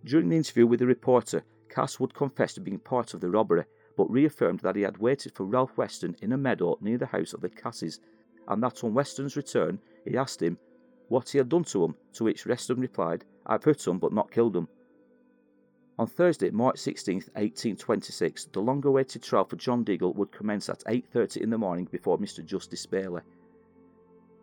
During 0.04 0.28
the 0.28 0.36
interview 0.36 0.68
with 0.68 0.82
the 0.82 0.88
reporter, 0.88 1.46
Cass 1.76 2.00
would 2.00 2.14
confess 2.14 2.54
to 2.54 2.62
being 2.62 2.80
part 2.80 3.14
of 3.14 3.20
the 3.20 3.30
robbery, 3.30 3.66
but 3.98 4.10
reaffirmed 4.10 4.62
that 4.62 4.78
he 4.78 4.84
had 4.84 4.98
waited 4.98 5.34
for 5.36 5.44
Ralph 5.44 5.78
Weston 5.78 6.16
in 6.22 6.32
a 6.32 6.38
meadow 6.38 6.78
near 6.80 6.98
the 6.98 7.06
house 7.06 7.34
of 7.34 7.42
the 7.42 7.50
Casses, 7.50 8.00
and 8.48 8.64
that 8.64 8.82
on 8.86 8.94
Weston's 8.94 9.36
return 9.36 9.80
he 10.06 10.16
asked 10.16 10.42
him 10.42 10.58
what 11.10 11.30
he 11.30 11.38
had 11.38 11.50
done 11.50 11.66
to 11.66 11.84
him, 11.84 11.96
to 12.14 12.24
which 12.24 12.46
Weston 12.46 12.80
replied, 12.80 13.26
I've 13.46 13.66
hurt 13.66 13.86
him 13.86 14.00
but 14.00 14.14
not 14.14 14.32
killed 14.32 14.56
him. 14.56 14.70
On 16.00 16.08
Thursday, 16.08 16.50
March 16.50 16.78
16, 16.80 17.16
1826, 17.16 18.46
the 18.54 18.62
long-awaited 18.62 19.22
trial 19.22 19.44
for 19.44 19.58
John 19.58 19.84
Diggle 19.84 20.14
would 20.14 20.32
commence 20.32 20.70
at 20.70 20.84
8.30 20.86 21.38
in 21.38 21.50
the 21.50 21.58
morning 21.58 21.90
before 21.92 22.18
Mr 22.18 22.44
Justice 22.44 22.86
Bailey. 22.86 23.22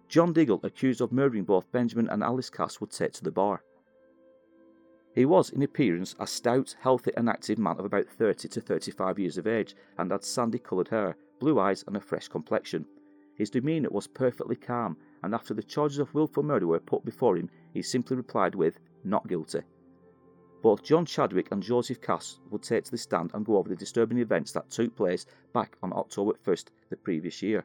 John 0.09 0.35
Diggle, 0.35 0.61
accused 0.63 1.01
of 1.01 1.13
murdering 1.13 1.45
both 1.45 1.73
Benjamin 1.73 2.09
and 2.11 2.23
Alice 2.23 2.51
Cass, 2.51 2.81
would 2.81 2.91
take 2.91 3.13
to 3.15 3.25
the 3.25 3.31
bar. 3.31 3.63
He 5.15 5.27
was, 5.27 5.51
in 5.51 5.63
appearance, 5.63 6.17
a 6.19 6.27
stout, 6.27 6.75
healthy, 6.81 7.13
and 7.17 7.29
active 7.29 7.59
man 7.59 7.79
of 7.79 7.85
about 7.85 8.09
30 8.09 8.49
to 8.49 8.61
35 8.61 9.19
years 9.19 9.37
of 9.37 9.47
age, 9.47 9.77
and 9.99 10.11
had 10.11 10.25
sandy 10.25 10.59
coloured 10.59 10.89
hair, 10.89 11.17
blue 11.39 11.61
eyes, 11.61 11.85
and 11.87 11.97
a 11.97 12.01
fresh 12.01 12.29
complexion. 12.29 12.87
His 13.35 13.51
demeanour 13.51 13.91
was 13.91 14.07
perfectly 14.07 14.57
calm, 14.57 14.97
and 15.23 15.35
after 15.35 15.53
the 15.53 15.63
charges 15.63 15.99
of 15.99 16.15
wilful 16.15 16.43
murder 16.43 16.67
were 16.67 16.81
put 16.81 17.05
before 17.05 17.37
him, 17.37 17.51
he 17.75 17.83
simply 17.83 18.17
replied 18.17 18.55
with, 18.55 18.79
Not 19.05 19.29
guilty. 19.29 19.61
Both 20.63 20.83
John 20.83 21.05
Chadwick 21.05 21.51
and 21.51 21.63
Joseph 21.63 22.01
Cass 22.01 22.39
would 22.51 22.63
take 22.63 22.85
to 22.85 22.91
the 22.91 22.97
stand 22.97 23.33
and 23.35 23.45
go 23.45 23.57
over 23.57 23.69
the 23.69 23.77
disturbing 23.77 24.19
events 24.19 24.53
that 24.53 24.71
took 24.71 24.95
place 24.97 25.27
back 25.53 25.77
on 25.83 25.93
October 25.93 26.33
1st 26.47 26.67
the 26.89 26.97
previous 26.97 27.43
year. 27.43 27.65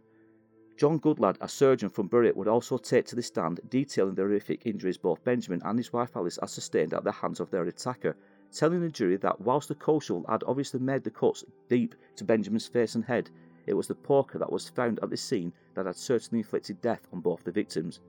John 0.77 0.99
Goodlad, 0.99 1.37
a 1.41 1.49
surgeon 1.49 1.89
from 1.89 2.07
Bury, 2.07 2.31
would 2.31 2.47
also 2.47 2.77
take 2.77 3.07
to 3.07 3.15
the 3.15 3.23
stand, 3.23 3.59
detailing 3.67 4.13
the 4.13 4.21
horrific 4.21 4.67
injuries 4.67 4.99
both 4.99 5.23
Benjamin 5.23 5.59
and 5.65 5.79
his 5.79 5.91
wife 5.91 6.15
Alice 6.15 6.37
had 6.39 6.51
sustained 6.51 6.93
at 6.93 7.03
the 7.03 7.11
hands 7.11 7.39
of 7.39 7.49
their 7.49 7.63
attacker, 7.63 8.15
telling 8.51 8.81
the 8.81 8.89
jury 8.89 9.17
that 9.17 9.41
whilst 9.41 9.69
the 9.69 9.73
coal 9.73 9.99
had 10.29 10.43
obviously 10.45 10.79
made 10.79 11.03
the 11.03 11.09
cuts 11.09 11.43
deep 11.67 11.95
to 12.15 12.23
Benjamin's 12.23 12.67
face 12.67 12.93
and 12.93 13.03
head, 13.03 13.31
it 13.65 13.73
was 13.73 13.87
the 13.87 13.95
poker 13.95 14.37
that 14.37 14.51
was 14.51 14.69
found 14.69 14.99
at 15.01 15.09
the 15.09 15.17
scene 15.17 15.51
that 15.73 15.87
had 15.87 15.95
certainly 15.95 16.41
inflicted 16.41 16.79
death 16.79 17.07
on 17.11 17.21
both 17.21 17.43
the 17.43 17.51
victims. 17.51 17.99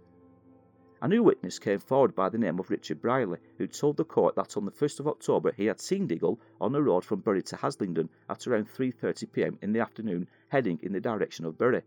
A 1.01 1.09
new 1.09 1.23
witness 1.23 1.59
came 1.59 1.79
forward 1.79 2.15
by 2.15 2.29
the 2.29 2.37
name 2.37 2.59
of 2.59 2.69
Richard 2.69 3.01
Brierly, 3.01 3.39
who 3.57 3.67
told 3.67 3.97
the 3.97 4.05
court 4.05 4.35
that 4.35 4.59
on 4.59 4.67
the 4.67 4.73
1st 4.73 5.01
of 5.01 5.09
October 5.09 5.53
he 5.53 5.65
had 5.65 5.81
seen 5.81 6.07
Diggle 6.07 6.39
on 6.61 6.73
the 6.73 6.83
road 6.83 7.03
from 7.03 7.21
Bury 7.21 7.41
to 7.45 7.57
Haslingden 7.57 8.11
at 8.29 8.47
around 8.47 8.69
3.30pm 8.69 9.57
in 9.63 9.73
the 9.73 9.81
afternoon, 9.81 10.29
heading 10.49 10.79
in 10.83 10.93
the 10.93 11.01
direction 11.01 11.47
of 11.47 11.57
Bury. 11.57 11.83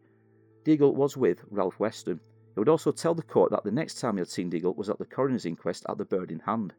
Diggle 0.63 0.95
was 0.95 1.17
with 1.17 1.43
Ralph 1.49 1.79
Weston. 1.79 2.19
He 2.53 2.59
would 2.59 2.69
also 2.69 2.91
tell 2.91 3.15
the 3.15 3.23
court 3.23 3.51
that 3.51 3.63
the 3.63 3.71
next 3.71 3.99
time 3.99 4.15
he 4.15 4.19
had 4.19 4.29
seen 4.29 4.49
Diggle 4.49 4.73
was 4.73 4.89
at 4.89 4.99
the 4.99 5.05
coroner's 5.05 5.45
inquest 5.45 5.85
at 5.89 5.97
the 5.97 6.05
Bird 6.05 6.31
in 6.31 6.39
Hand. 6.39 6.73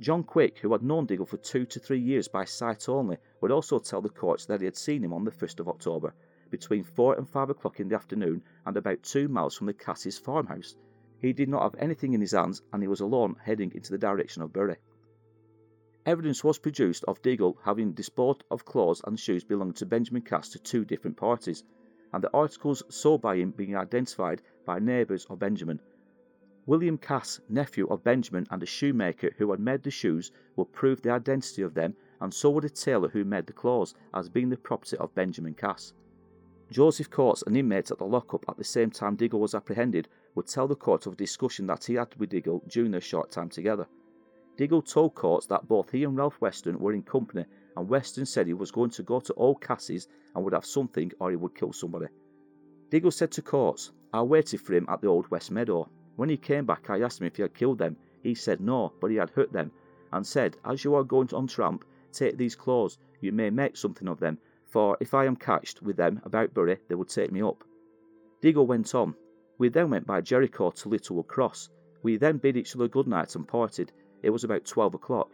John 0.00 0.22
Quick, 0.22 0.58
who 0.58 0.72
had 0.72 0.82
known 0.82 1.06
Diggle 1.06 1.26
for 1.26 1.36
two 1.36 1.64
to 1.66 1.80
three 1.80 2.00
years 2.00 2.28
by 2.28 2.44
sight 2.44 2.88
only, 2.88 3.16
would 3.40 3.50
also 3.50 3.78
tell 3.78 4.02
the 4.02 4.08
court 4.08 4.44
that 4.48 4.60
he 4.60 4.64
had 4.64 4.76
seen 4.76 5.02
him 5.02 5.12
on 5.12 5.24
the 5.24 5.30
1st 5.30 5.60
of 5.60 5.68
October, 5.68 6.14
between 6.50 6.82
4 6.82 7.14
and 7.14 7.28
5 7.28 7.50
o'clock 7.50 7.80
in 7.80 7.88
the 7.88 7.94
afternoon 7.94 8.42
and 8.66 8.76
about 8.76 9.02
two 9.02 9.28
miles 9.28 9.56
from 9.56 9.66
the 9.66 9.72
Cass's 9.72 10.18
farmhouse. 10.18 10.76
He 11.20 11.32
did 11.32 11.48
not 11.48 11.62
have 11.62 11.74
anything 11.78 12.12
in 12.12 12.20
his 12.20 12.32
hands 12.32 12.62
and 12.72 12.82
he 12.82 12.88
was 12.88 13.00
alone 13.00 13.36
heading 13.42 13.72
into 13.74 13.90
the 13.90 13.98
direction 13.98 14.42
of 14.42 14.52
Bury. 14.52 14.76
Evidence 16.06 16.44
was 16.44 16.58
produced 16.58 17.04
of 17.04 17.22
Diggle 17.22 17.58
having 17.64 17.92
disposed 17.92 18.44
of 18.50 18.64
clothes 18.64 19.00
and 19.06 19.18
shoes 19.18 19.42
belonging 19.42 19.74
to 19.74 19.86
Benjamin 19.86 20.22
Cass 20.22 20.50
to 20.50 20.58
two 20.58 20.84
different 20.84 21.16
parties, 21.16 21.64
and 22.14 22.22
the 22.22 22.32
articles 22.32 22.80
sold 22.88 23.20
by 23.20 23.34
him 23.34 23.50
being 23.50 23.76
identified 23.76 24.40
by 24.64 24.78
neighbours 24.78 25.26
of 25.28 25.40
Benjamin. 25.40 25.80
William 26.64 26.96
Cass, 26.96 27.40
nephew 27.48 27.88
of 27.88 28.04
Benjamin 28.04 28.46
and 28.52 28.62
a 28.62 28.66
shoemaker 28.66 29.30
who 29.36 29.50
had 29.50 29.58
made 29.58 29.82
the 29.82 29.90
shoes, 29.90 30.30
would 30.54 30.72
prove 30.72 31.02
the 31.02 31.10
identity 31.10 31.60
of 31.62 31.74
them, 31.74 31.96
and 32.20 32.32
so 32.32 32.50
would 32.50 32.64
a 32.64 32.70
tailor 32.70 33.08
who 33.08 33.24
made 33.24 33.48
the 33.48 33.52
clothes, 33.52 33.96
as 34.14 34.28
being 34.28 34.48
the 34.48 34.56
property 34.56 34.96
of 34.98 35.12
Benjamin 35.16 35.54
Cass. 35.54 35.92
Joseph 36.70 37.10
Coates, 37.10 37.42
an 37.48 37.56
inmate 37.56 37.90
at 37.90 37.98
the 37.98 38.06
lockup 38.06 38.44
at 38.48 38.56
the 38.56 38.64
same 38.64 38.92
time 38.92 39.16
Diggle 39.16 39.40
was 39.40 39.54
apprehended, 39.54 40.06
would 40.36 40.46
tell 40.46 40.68
the 40.68 40.76
court 40.76 41.06
of 41.06 41.14
a 41.14 41.16
discussion 41.16 41.66
that 41.66 41.84
he 41.84 41.94
had 41.94 42.14
with 42.14 42.30
Diggle 42.30 42.62
during 42.68 42.92
their 42.92 43.00
short 43.00 43.32
time 43.32 43.48
together. 43.48 43.88
Diggle 44.56 44.82
told 44.82 45.14
Coates 45.14 45.46
that 45.46 45.66
both 45.66 45.90
he 45.90 46.04
and 46.04 46.16
Ralph 46.16 46.40
Weston 46.40 46.78
were 46.78 46.92
in 46.92 47.02
company 47.02 47.44
and 47.76 47.88
Weston 47.88 48.24
said 48.24 48.46
he 48.46 48.54
was 48.54 48.70
going 48.70 48.90
to 48.90 49.02
go 49.02 49.20
to 49.20 49.34
old 49.34 49.60
Cass's 49.60 50.08
and 50.34 50.44
would 50.44 50.52
have 50.52 50.64
something 50.64 51.10
or 51.18 51.30
he 51.30 51.36
would 51.36 51.54
kill 51.54 51.72
somebody. 51.72 52.06
Diggle 52.90 53.10
said 53.10 53.32
to 53.32 53.42
Coates, 53.42 53.90
I 54.12 54.22
waited 54.22 54.60
for 54.60 54.74
him 54.74 54.86
at 54.88 55.00
the 55.00 55.08
old 55.08 55.28
West 55.28 55.50
Meadow. 55.50 55.88
When 56.14 56.28
he 56.28 56.36
came 56.36 56.66
back, 56.66 56.88
I 56.88 57.00
asked 57.00 57.20
him 57.20 57.26
if 57.26 57.36
he 57.36 57.42
had 57.42 57.54
killed 57.54 57.78
them. 57.78 57.96
He 58.22 58.34
said 58.34 58.60
no, 58.60 58.92
but 59.00 59.10
he 59.10 59.16
had 59.16 59.30
hurt 59.30 59.52
them, 59.52 59.72
and 60.12 60.24
said, 60.24 60.56
As 60.64 60.84
you 60.84 60.94
are 60.94 61.02
going 61.02 61.34
on 61.34 61.48
tramp, 61.48 61.84
take 62.12 62.36
these 62.36 62.54
clothes, 62.54 62.98
you 63.20 63.32
may 63.32 63.50
make 63.50 63.76
something 63.76 64.06
of 64.06 64.20
them, 64.20 64.38
for 64.66 64.96
if 65.00 65.14
I 65.14 65.24
am 65.24 65.34
catched 65.34 65.82
with 65.82 65.96
them 65.96 66.20
about 66.24 66.54
Bury, 66.54 66.78
they 66.86 66.94
would 66.94 67.08
take 67.08 67.32
me 67.32 67.42
up. 67.42 67.64
Diggle 68.40 68.66
went 68.66 68.94
on. 68.94 69.16
We 69.58 69.68
then 69.68 69.90
went 69.90 70.06
by 70.06 70.20
Jericho 70.20 70.70
to 70.70 70.88
Littlewood 70.88 71.26
Cross. 71.26 71.70
We 72.04 72.16
then 72.16 72.38
bid 72.38 72.56
each 72.56 72.76
other 72.76 72.86
good 72.86 73.08
night 73.08 73.34
and 73.34 73.48
parted. 73.48 73.92
It 74.24 74.30
was 74.30 74.42
about 74.42 74.64
twelve 74.64 74.94
o'clock. 74.94 75.30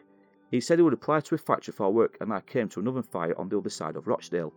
He 0.50 0.60
said 0.60 0.80
he 0.80 0.82
would 0.82 0.92
apply 0.92 1.20
to 1.20 1.36
a 1.36 1.38
factory 1.38 1.72
for 1.72 1.92
work, 1.92 2.16
and 2.20 2.32
I 2.32 2.40
came 2.40 2.68
to 2.70 2.80
another 2.80 3.02
fire 3.02 3.38
on 3.38 3.48
the 3.48 3.56
other 3.56 3.70
side 3.70 3.94
of 3.94 4.08
Rochdale. 4.08 4.52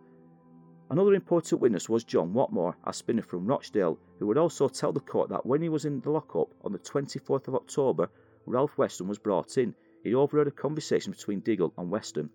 Another 0.90 1.14
important 1.14 1.60
witness 1.60 1.88
was 1.88 2.02
John 2.02 2.34
Watmore, 2.34 2.74
a 2.82 2.92
spinner 2.92 3.22
from 3.22 3.46
Rochdale, 3.46 3.96
who 4.18 4.26
would 4.26 4.36
also 4.36 4.66
tell 4.66 4.92
the 4.92 4.98
court 4.98 5.28
that 5.28 5.46
when 5.46 5.62
he 5.62 5.68
was 5.68 5.84
in 5.84 6.00
the 6.00 6.10
lockup 6.10 6.48
on 6.64 6.72
the 6.72 6.80
24th 6.80 7.46
of 7.46 7.54
October, 7.54 8.10
Ralph 8.44 8.76
Weston 8.76 9.06
was 9.06 9.20
brought 9.20 9.56
in. 9.56 9.72
He 10.02 10.16
overheard 10.16 10.48
a 10.48 10.50
conversation 10.50 11.12
between 11.12 11.38
Diggle 11.38 11.72
and 11.78 11.88
Weston. 11.88 12.28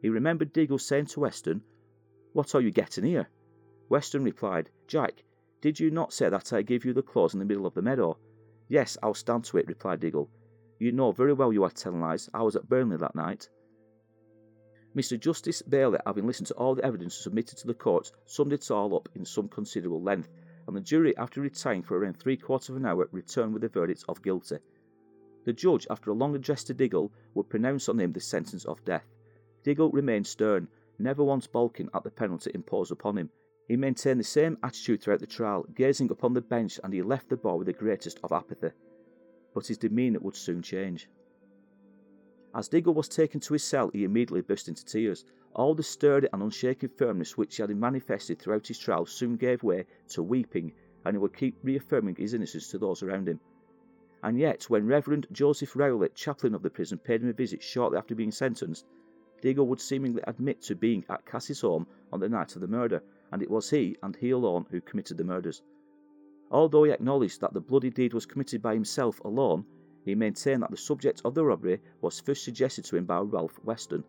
He 0.00 0.08
remembered 0.08 0.52
Diggle 0.52 0.78
saying 0.78 1.06
to 1.06 1.20
Weston, 1.20 1.62
What 2.32 2.54
are 2.54 2.60
you 2.60 2.70
getting 2.70 3.02
here? 3.02 3.28
Weston 3.88 4.22
replied, 4.22 4.70
Jack, 4.86 5.24
did 5.60 5.80
you 5.80 5.90
not 5.90 6.12
say 6.12 6.28
that 6.28 6.52
I 6.52 6.62
gave 6.62 6.84
you 6.84 6.92
the 6.92 7.02
clothes 7.02 7.34
in 7.34 7.40
the 7.40 7.44
middle 7.44 7.66
of 7.66 7.74
the 7.74 7.82
meadow? 7.82 8.18
Yes, 8.68 8.96
I'll 9.02 9.14
stand 9.14 9.42
to 9.46 9.58
it, 9.58 9.66
replied 9.66 9.98
Diggle. 9.98 10.30
You 10.80 10.92
know 10.92 11.12
very 11.12 11.34
well 11.34 11.52
you 11.52 11.62
are 11.64 11.70
telling 11.70 12.00
lies. 12.00 12.30
I 12.32 12.42
was 12.42 12.56
at 12.56 12.66
Burnley 12.66 12.96
that 12.96 13.14
night. 13.14 13.50
Mr. 14.96 15.20
Justice 15.20 15.60
Bailey, 15.60 15.98
having 16.06 16.26
listened 16.26 16.46
to 16.46 16.54
all 16.54 16.74
the 16.74 16.82
evidence 16.82 17.14
submitted 17.14 17.58
to 17.58 17.66
the 17.66 17.74
court, 17.74 18.10
summed 18.24 18.54
it 18.54 18.70
all 18.70 18.96
up 18.96 19.06
in 19.14 19.26
some 19.26 19.46
considerable 19.46 20.00
length, 20.00 20.30
and 20.66 20.74
the 20.74 20.80
jury, 20.80 21.14
after 21.18 21.42
retiring 21.42 21.82
for 21.82 21.98
around 21.98 22.14
three 22.14 22.38
quarters 22.38 22.70
of 22.70 22.76
an 22.76 22.86
hour, 22.86 23.10
returned 23.12 23.52
with 23.52 23.62
a 23.62 23.68
verdict 23.68 24.06
of 24.08 24.22
guilty. 24.22 24.56
The 25.44 25.52
judge, 25.52 25.86
after 25.90 26.10
a 26.10 26.14
long 26.14 26.34
address 26.34 26.64
to 26.64 26.74
Diggle, 26.74 27.12
would 27.34 27.50
pronounce 27.50 27.90
on 27.90 28.00
him 28.00 28.12
the 28.12 28.20
sentence 28.20 28.64
of 28.64 28.82
death. 28.86 29.06
Diggle 29.62 29.90
remained 29.90 30.26
stern, 30.26 30.66
never 30.98 31.22
once 31.22 31.46
balking 31.46 31.90
at 31.92 32.04
the 32.04 32.10
penalty 32.10 32.52
imposed 32.54 32.90
upon 32.90 33.18
him. 33.18 33.28
He 33.68 33.76
maintained 33.76 34.18
the 34.18 34.24
same 34.24 34.56
attitude 34.62 35.02
throughout 35.02 35.20
the 35.20 35.26
trial, 35.26 35.66
gazing 35.74 36.10
upon 36.10 36.32
the 36.32 36.40
bench, 36.40 36.80
and 36.82 36.94
he 36.94 37.02
left 37.02 37.28
the 37.28 37.36
bar 37.36 37.58
with 37.58 37.66
the 37.66 37.74
greatest 37.74 38.18
of 38.24 38.32
apathy. 38.32 38.70
But 39.54 39.66
his 39.66 39.78
demeanour 39.78 40.20
would 40.20 40.36
soon 40.36 40.62
change. 40.62 41.08
As 42.54 42.68
Diggle 42.68 42.94
was 42.94 43.08
taken 43.08 43.40
to 43.40 43.52
his 43.52 43.62
cell, 43.62 43.90
he 43.92 44.04
immediately 44.04 44.40
burst 44.40 44.68
into 44.68 44.84
tears. 44.84 45.24
All 45.54 45.74
the 45.74 45.82
sturdy 45.82 46.28
and 46.32 46.42
unshaken 46.42 46.88
firmness 46.88 47.36
which 47.36 47.56
he 47.56 47.62
had 47.62 47.76
manifested 47.76 48.38
throughout 48.38 48.66
his 48.66 48.78
trial 48.78 49.06
soon 49.06 49.36
gave 49.36 49.62
way 49.62 49.86
to 50.08 50.22
weeping, 50.22 50.72
and 51.04 51.14
he 51.14 51.18
would 51.18 51.36
keep 51.36 51.56
reaffirming 51.62 52.16
his 52.16 52.34
innocence 52.34 52.68
to 52.70 52.78
those 52.78 53.02
around 53.02 53.28
him. 53.28 53.40
And 54.22 54.38
yet, 54.38 54.64
when 54.64 54.86
Reverend 54.86 55.26
Joseph 55.32 55.74
Rowley, 55.76 56.10
chaplain 56.14 56.54
of 56.54 56.62
the 56.62 56.70
prison, 56.70 56.98
paid 56.98 57.22
him 57.22 57.28
a 57.28 57.32
visit 57.32 57.62
shortly 57.62 57.98
after 57.98 58.14
being 58.14 58.32
sentenced, 58.32 58.86
Diggle 59.40 59.66
would 59.68 59.80
seemingly 59.80 60.22
admit 60.26 60.60
to 60.62 60.74
being 60.74 61.04
at 61.08 61.24
Cass's 61.24 61.62
home 61.62 61.86
on 62.12 62.20
the 62.20 62.28
night 62.28 62.54
of 62.54 62.60
the 62.60 62.68
murder, 62.68 63.02
and 63.32 63.42
it 63.42 63.50
was 63.50 63.70
he, 63.70 63.96
and 64.02 64.14
he 64.16 64.30
alone, 64.30 64.66
who 64.70 64.80
committed 64.80 65.16
the 65.16 65.24
murders. 65.24 65.62
Although 66.50 66.84
he 66.84 66.90
acknowledged 66.90 67.40
that 67.40 67.54
the 67.54 67.60
bloody 67.60 67.90
deed 67.90 68.12
was 68.12 68.26
committed 68.26 68.60
by 68.60 68.74
himself 68.74 69.20
alone, 69.20 69.64
he 70.04 70.14
maintained 70.14 70.62
that 70.62 70.70
the 70.70 70.76
subject 70.76 71.22
of 71.24 71.34
the 71.34 71.44
robbery 71.44 71.80
was 72.00 72.20
first 72.20 72.42
suggested 72.42 72.84
to 72.86 72.96
him 72.96 73.04
by 73.04 73.20
Ralph 73.20 73.58
Weston. 73.62 74.02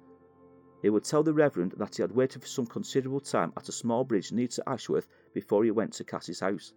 He 0.82 0.90
would 0.90 1.04
tell 1.04 1.22
the 1.22 1.34
Reverend 1.34 1.74
that 1.78 1.98
he 1.98 2.02
had 2.02 2.12
waited 2.12 2.42
for 2.42 2.48
some 2.48 2.66
considerable 2.66 3.20
time 3.20 3.54
at 3.56 3.70
a 3.70 3.72
small 3.72 4.04
bridge 4.04 4.32
near 4.32 4.48
to 4.48 4.68
Ashworth 4.68 5.08
before 5.34 5.64
he 5.64 5.70
went 5.70 5.94
to 5.94 6.04
Cass's 6.04 6.40
house. 6.40 6.74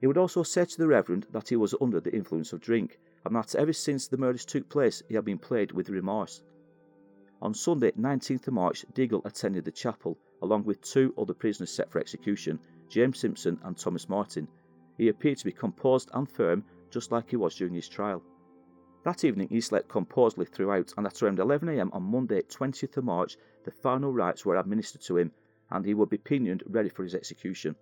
He 0.00 0.06
would 0.06 0.18
also 0.18 0.42
say 0.42 0.66
to 0.66 0.78
the 0.78 0.88
Reverend 0.88 1.28
that 1.30 1.48
he 1.48 1.56
was 1.56 1.74
under 1.80 2.00
the 2.00 2.14
influence 2.14 2.52
of 2.52 2.60
drink, 2.60 2.98
and 3.24 3.34
that 3.36 3.54
ever 3.54 3.72
since 3.72 4.08
the 4.08 4.18
murders 4.18 4.44
took 4.44 4.68
place 4.68 5.02
he 5.08 5.14
had 5.14 5.24
been 5.24 5.38
plagued 5.38 5.72
with 5.72 5.88
remorse. 5.88 6.42
On 7.40 7.54
Sunday, 7.54 7.92
19th 7.92 8.50
March, 8.50 8.84
Diggle 8.92 9.22
attended 9.24 9.64
the 9.64 9.70
chapel, 9.70 10.18
along 10.42 10.64
with 10.64 10.82
two 10.82 11.14
other 11.16 11.34
prisoners 11.34 11.70
set 11.70 11.90
for 11.90 11.98
execution, 11.98 12.58
James 12.92 13.18
Simpson 13.18 13.58
and 13.64 13.74
Thomas 13.74 14.06
Martin. 14.06 14.46
He 14.98 15.08
appeared 15.08 15.38
to 15.38 15.46
be 15.46 15.52
composed 15.52 16.10
and 16.12 16.28
firm, 16.28 16.62
just 16.90 17.10
like 17.10 17.30
he 17.30 17.36
was 17.36 17.56
during 17.56 17.72
his 17.72 17.88
trial. 17.88 18.22
That 19.02 19.24
evening 19.24 19.48
he 19.48 19.62
slept 19.62 19.88
composedly 19.88 20.44
throughout, 20.44 20.92
and 20.98 21.06
at 21.06 21.22
around 21.22 21.38
11am 21.38 21.88
on 21.94 22.02
Monday, 22.02 22.42
20th 22.42 23.02
March, 23.02 23.38
the 23.64 23.70
final 23.70 24.12
rites 24.12 24.44
were 24.44 24.58
administered 24.58 25.00
to 25.02 25.16
him, 25.16 25.32
and 25.70 25.86
he 25.86 25.94
would 25.94 26.10
be 26.10 26.18
pinioned 26.18 26.64
ready 26.66 26.90
for 26.90 27.02
his 27.02 27.14
execution. 27.14 27.74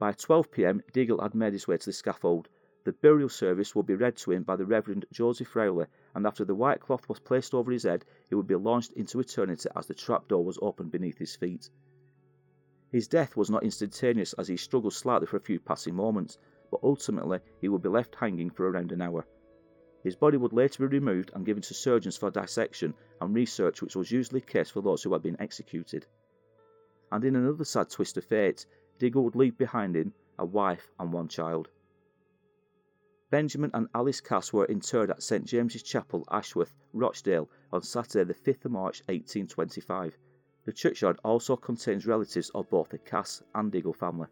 By 0.00 0.10
12 0.10 0.50
pm, 0.50 0.82
Diggle 0.92 1.22
had 1.22 1.36
made 1.36 1.52
his 1.52 1.68
way 1.68 1.76
to 1.76 1.86
the 1.86 1.92
scaffold. 1.92 2.48
The 2.84 2.92
burial 2.92 3.28
service 3.28 3.76
would 3.76 3.86
be 3.86 3.94
read 3.94 4.16
to 4.16 4.32
him 4.32 4.42
by 4.42 4.56
the 4.56 4.66
Reverend 4.66 5.06
Joseph 5.12 5.54
Rowley, 5.54 5.86
and 6.14 6.26
after 6.26 6.44
the 6.44 6.54
white 6.54 6.80
cloth 6.80 7.08
was 7.08 7.20
placed 7.20 7.54
over 7.54 7.70
his 7.70 7.84
head, 7.84 8.04
he 8.28 8.34
would 8.34 8.48
be 8.48 8.56
launched 8.56 8.92
into 8.94 9.20
eternity 9.20 9.68
as 9.76 9.86
the 9.86 9.94
trapdoor 9.94 10.44
was 10.44 10.58
opened 10.60 10.90
beneath 10.90 11.18
his 11.18 11.36
feet. 11.36 11.70
His 12.90 13.06
death 13.06 13.36
was 13.36 13.50
not 13.50 13.62
instantaneous 13.62 14.32
as 14.32 14.48
he 14.48 14.56
struggled 14.56 14.94
slightly 14.94 15.26
for 15.26 15.36
a 15.36 15.40
few 15.40 15.60
passing 15.60 15.94
moments, 15.94 16.38
but 16.72 16.80
ultimately 16.82 17.38
he 17.60 17.68
would 17.68 17.82
be 17.82 17.88
left 17.88 18.16
hanging 18.16 18.50
for 18.50 18.68
around 18.68 18.90
an 18.90 19.00
hour. 19.00 19.26
His 20.02 20.16
body 20.16 20.36
would 20.36 20.52
later 20.52 20.88
be 20.88 20.96
removed 20.98 21.30
and 21.34 21.46
given 21.46 21.62
to 21.62 21.74
surgeons 21.74 22.16
for 22.16 22.32
dissection 22.32 22.94
and 23.20 23.32
research, 23.32 23.80
which 23.80 23.94
was 23.94 24.10
usually 24.10 24.40
the 24.40 24.46
case 24.46 24.70
for 24.70 24.82
those 24.82 25.04
who 25.04 25.12
had 25.12 25.22
been 25.22 25.40
executed. 25.40 26.04
And 27.12 27.22
in 27.24 27.36
another 27.36 27.64
sad 27.64 27.90
twist 27.90 28.16
of 28.16 28.24
fate, 28.24 28.66
Diggle 28.98 29.22
would 29.22 29.36
leave 29.36 29.56
behind 29.56 29.94
him 29.94 30.12
a 30.38 30.44
wife 30.44 30.90
and 30.98 31.12
one 31.12 31.28
child. 31.28 31.68
Benjamin 33.32 33.70
and 33.72 33.88
Alice 33.94 34.20
Cass 34.20 34.52
were 34.52 34.66
interred 34.66 35.10
at 35.10 35.22
St 35.22 35.46
James's 35.46 35.82
Chapel, 35.82 36.22
Ashworth, 36.30 36.74
Rochdale, 36.92 37.48
on 37.72 37.80
Saturday, 37.80 38.30
the 38.30 38.34
5th 38.34 38.66
of 38.66 38.72
March 38.72 39.00
1825. 39.06 40.18
The 40.66 40.72
churchyard 40.74 41.18
also 41.24 41.56
contains 41.56 42.04
relatives 42.04 42.50
of 42.50 42.68
both 42.68 42.90
the 42.90 42.98
Cass 42.98 43.42
and 43.54 43.72
Diggle 43.72 43.94
family. 43.94 44.26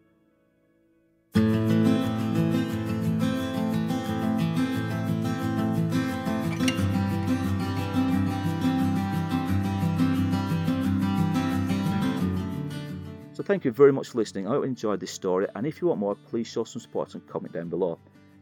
So 13.32 13.42
thank 13.42 13.64
you 13.64 13.70
very 13.70 13.94
much 13.94 14.10
for 14.10 14.18
listening. 14.18 14.46
I 14.46 14.50
hope 14.50 14.64
you 14.64 14.68
enjoyed 14.68 15.00
this 15.00 15.10
story, 15.10 15.46
and 15.54 15.66
if 15.66 15.80
you 15.80 15.88
want 15.88 16.00
more, 16.00 16.16
please 16.16 16.48
show 16.48 16.64
some 16.64 16.82
support 16.82 17.14
and 17.14 17.26
comment 17.26 17.54
down 17.54 17.70
below. 17.70 17.98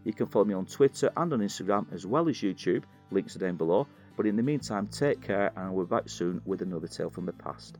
You 0.08 0.14
can 0.14 0.26
follow 0.26 0.46
me 0.46 0.54
on 0.54 0.64
Twitter 0.64 1.12
and 1.18 1.30
on 1.34 1.40
Instagram 1.40 1.84
as 1.92 2.06
well 2.06 2.30
as 2.30 2.36
YouTube, 2.36 2.84
links 3.10 3.36
are 3.36 3.40
down 3.40 3.56
below. 3.56 3.86
But 4.16 4.24
in 4.24 4.36
the 4.36 4.42
meantime, 4.42 4.86
take 4.86 5.20
care, 5.20 5.52
and 5.54 5.74
we'll 5.74 5.84
be 5.84 5.90
back 5.90 6.08
soon 6.08 6.40
with 6.46 6.62
another 6.62 6.88
tale 6.88 7.10
from 7.10 7.26
the 7.26 7.34
past. 7.34 7.76